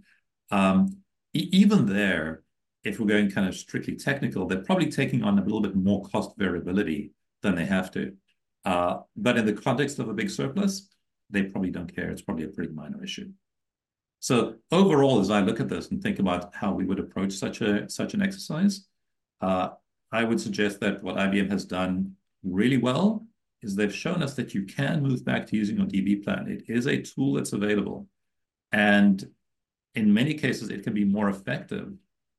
Um, 0.51 0.99
e 1.35 1.49
even 1.53 1.87
there, 1.87 2.43
if 2.85 3.01
we're 3.01 3.07
going 3.07 3.31
kind 3.31 3.49
of 3.49 3.55
strictly 3.55 3.97
technical, 3.97 4.47
they're 4.47 4.63
probably 4.63 4.91
taking 4.91 5.23
on 5.23 5.39
a 5.39 5.43
little 5.43 5.61
bit 5.61 5.75
more 5.75 6.05
cost 6.05 6.37
variability 6.37 7.13
than 7.43 7.55
they 7.55 7.67
have 7.67 7.91
to. 7.93 8.13
Uh, 8.65 8.99
but 9.17 9.37
in 9.37 9.47
the 9.47 9.53
context 9.53 9.99
of 9.99 10.09
a 10.09 10.15
big 10.15 10.31
surplus, 10.31 10.89
they 11.31 11.45
probably 11.45 11.71
don't 11.71 11.95
care. 11.95 12.11
It's 12.11 12.23
probably 12.23 12.45
a 12.45 12.49
pretty 12.49 12.73
minor 12.73 13.03
issue. 13.03 13.31
So 14.21 14.57
overall, 14.73 15.21
as 15.21 15.31
I 15.31 15.41
look 15.41 15.61
at 15.61 15.69
this 15.69 15.91
and 15.91 16.03
think 16.03 16.19
about 16.19 16.55
how 16.55 16.73
we 16.73 16.85
would 16.85 16.99
approach 16.99 17.33
such 17.33 17.61
a 17.61 17.89
such 17.89 18.15
an 18.15 18.23
exercise, 18.23 18.87
uh, 19.41 19.71
I 20.11 20.25
would 20.25 20.41
suggest 20.41 20.81
that 20.81 21.03
what 21.03 21.17
IBM 21.17 21.51
has 21.51 21.65
done 21.65 22.15
really 22.43 22.79
well 22.79 23.27
is 23.63 23.75
they've 23.75 23.95
shown 23.95 24.23
us 24.23 24.35
that 24.35 24.55
you 24.55 24.65
can 24.65 25.03
move 25.03 25.25
back 25.25 25.47
to 25.47 25.57
using 25.57 25.77
your 25.77 25.87
DB 25.87 26.23
plan. 26.23 26.49
It 26.49 26.65
is 26.69 26.87
a 26.87 27.03
tool 27.03 27.35
that's 27.35 27.53
available. 27.53 28.09
And 28.73 29.25
in 29.95 30.13
many 30.13 30.35
cases, 30.35 30.71
it 30.71 30.85
can 30.85 30.95
be 30.95 31.05
more 31.05 31.29
effective 31.29 31.93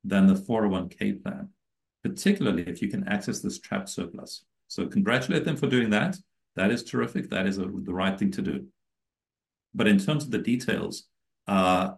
than 0.04 0.28
the 0.28 0.34
401k 0.34 1.22
plan, 1.24 1.50
particularly 2.04 2.64
if 2.64 2.82
you 2.82 2.88
can 2.88 3.08
access 3.08 3.40
this 3.40 3.60
trapped 3.60 3.90
surplus. 3.90 4.46
So 4.68 4.88
congratulate 4.88 5.46
them 5.46 5.58
for 5.58 5.68
doing 5.68 5.90
that. 5.92 6.18
That 6.56 6.72
is 6.72 6.84
terrific. 6.84 7.30
That 7.30 7.48
is 7.48 7.58
a, 7.58 7.66
the 7.66 7.94
right 7.94 8.18
thing 8.18 8.32
to 8.32 8.42
do. 8.42 8.68
But 9.74 9.88
in 9.88 10.00
terms 10.00 10.24
of 10.24 10.32
the 10.32 10.40
details, 10.40 11.06
uh, 11.48 11.92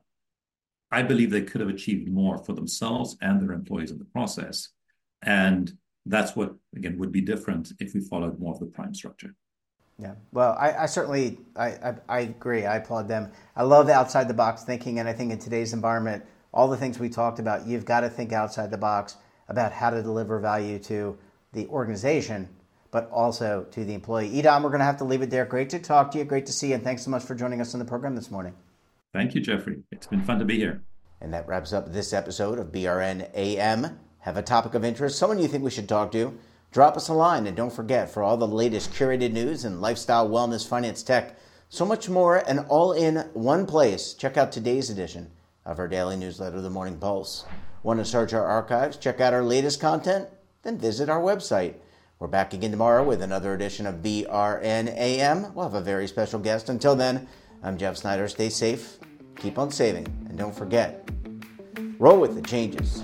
I 0.92 1.04
believe 1.04 1.32
they 1.32 1.42
could 1.42 1.62
have 1.62 1.70
achieved 1.70 2.12
more 2.12 2.38
for 2.38 2.54
themselves 2.54 3.18
and 3.22 3.42
their 3.42 3.54
employees 3.54 3.92
in 3.92 3.98
the 3.98 4.06
process. 4.06 4.70
And 5.22 5.72
that's 6.06 6.36
what, 6.36 6.56
again, 6.76 6.98
would 6.98 7.12
be 7.12 7.22
different 7.22 7.72
if 7.80 7.94
we 7.94 8.02
followed 8.02 8.40
more 8.40 8.54
of 8.54 8.60
the 8.60 8.66
prime 8.66 8.94
structure. 8.94 9.36
Yeah, 9.98 10.16
well, 10.32 10.58
I, 10.60 10.74
I 10.74 10.86
certainly 10.88 11.40
I, 11.56 11.68
I, 11.68 11.96
I, 12.10 12.20
agree. 12.22 12.66
I 12.66 12.78
applaud 12.78 13.08
them. 13.08 13.32
I 13.56 13.64
love 13.64 13.86
the 13.86 13.94
outside 13.94 14.28
the 14.28 14.34
box 14.34 14.64
thinking, 14.64 14.98
and 15.00 15.08
I 15.08 15.14
think 15.14 15.32
in 15.32 15.38
today's 15.38 15.74
environment, 15.74 16.26
all 16.54 16.68
the 16.68 16.78
things 16.78 17.00
we 17.00 17.10
talked 17.10 17.40
about, 17.40 17.66
you've 17.66 17.86
got 17.86 18.02
to 18.02 18.10
think 18.10 18.34
outside 18.34 18.72
the 18.72 18.78
box 18.78 19.16
about 19.48 19.72
how 19.72 19.90
to 19.90 20.02
deliver 20.02 20.40
value 20.40 20.80
to 20.80 21.18
the 21.54 21.68
organization 21.68 22.50
but 22.92 23.10
also 23.10 23.66
to 23.72 23.86
the 23.86 23.94
employee. 23.94 24.30
Idan, 24.30 24.62
we're 24.62 24.70
going 24.70 24.80
to 24.80 24.86
have 24.86 24.98
to 24.98 25.06
leave 25.06 25.22
it 25.22 25.30
there. 25.30 25.46
Great 25.46 25.70
to 25.70 25.80
talk 25.80 26.12
to 26.12 26.18
you. 26.18 26.26
Great 26.26 26.46
to 26.46 26.54
see 26.54 26.68
you. 26.68 26.76
And 26.76 26.84
thanks 26.84 27.04
so 27.04 27.10
much 27.10 27.24
for 27.24 27.34
joining 27.34 27.62
us 27.62 27.74
on 27.74 27.80
the 27.80 27.86
program 27.86 28.16
this 28.16 28.30
morning. 28.30 28.54
Thank 29.14 29.34
you, 29.34 29.42
Jeffrey. 29.42 29.84
It's 29.92 30.08
been 30.08 30.22
fun 30.22 30.40
to 30.40 30.46
be 30.46 30.58
here. 30.58 30.84
And 31.22 31.34
that 31.34 31.48
wraps 31.48 31.74
up 31.74 31.92
this 31.92 32.14
episode 32.14 32.60
of 32.60 32.72
BRN 32.72 33.34
AM. 33.34 34.00
Have 34.20 34.38
a 34.38 34.42
topic 34.42 34.74
of 34.74 34.84
interest, 34.84 35.18
someone 35.18 35.40
you 35.40 35.48
think 35.48 35.64
we 35.64 35.72
should 35.72 35.90
talk 35.90 36.12
to? 36.12 36.38
Drop 36.72 36.96
us 36.96 37.08
a 37.08 37.14
line. 37.14 37.48
And 37.48 37.56
don't 37.56 37.74
forget, 37.74 38.10
for 38.10 38.24
all 38.24 38.38
the 38.38 38.48
latest 38.48 38.92
curated 38.92 39.32
news 39.32 39.66
and 39.66 39.82
lifestyle, 39.82 40.30
wellness, 40.30 40.68
finance, 40.68 41.02
tech, 41.02 41.38
so 41.70 41.86
much 41.86 42.10
more, 42.10 42.38
and 42.48 42.60
all 42.68 42.92
in 42.92 43.18
one 43.34 43.66
place, 43.66 44.14
check 44.14 44.36
out 44.36 44.52
today's 44.52 44.90
edition 44.90 45.32
of 45.66 45.80
our 45.80 45.88
daily 45.88 46.18
newsletter, 46.18 46.62
The 46.62 46.70
Morning 46.70 46.98
Pulse. 46.98 47.46
Want 47.84 48.00
to 48.00 48.06
search 48.06 48.34
our 48.34 48.46
archives, 48.46 48.98
check 48.98 49.20
out 49.20 49.34
our 49.34 49.44
latest 49.44 49.80
content? 49.80 50.28
Then 50.64 50.78
visit 50.78 51.10
our 51.10 51.22
website 51.22 51.76
we're 52.22 52.28
back 52.28 52.54
again 52.54 52.70
tomorrow 52.70 53.04
with 53.04 53.24
another 53.24 53.56
edition 53.56 53.88
of 53.88 54.04
BRNAM. 54.04 55.56
We'll 55.56 55.66
have 55.66 55.74
a 55.74 55.82
very 55.82 56.06
special 56.06 56.40
guest. 56.40 56.70
Until 56.70 56.96
then, 56.96 57.28
I'm 57.64 57.80
Jeff 57.80 57.98
Snyder. 57.98 58.28
Stay 58.28 58.50
safe, 58.50 59.00
keep 59.38 59.58
on 59.58 59.72
saving, 59.72 60.06
and 60.30 60.38
don't 60.38 60.56
forget 60.56 61.10
roll 61.98 62.20
with 62.20 62.36
the 62.36 62.42
changes. 62.44 63.04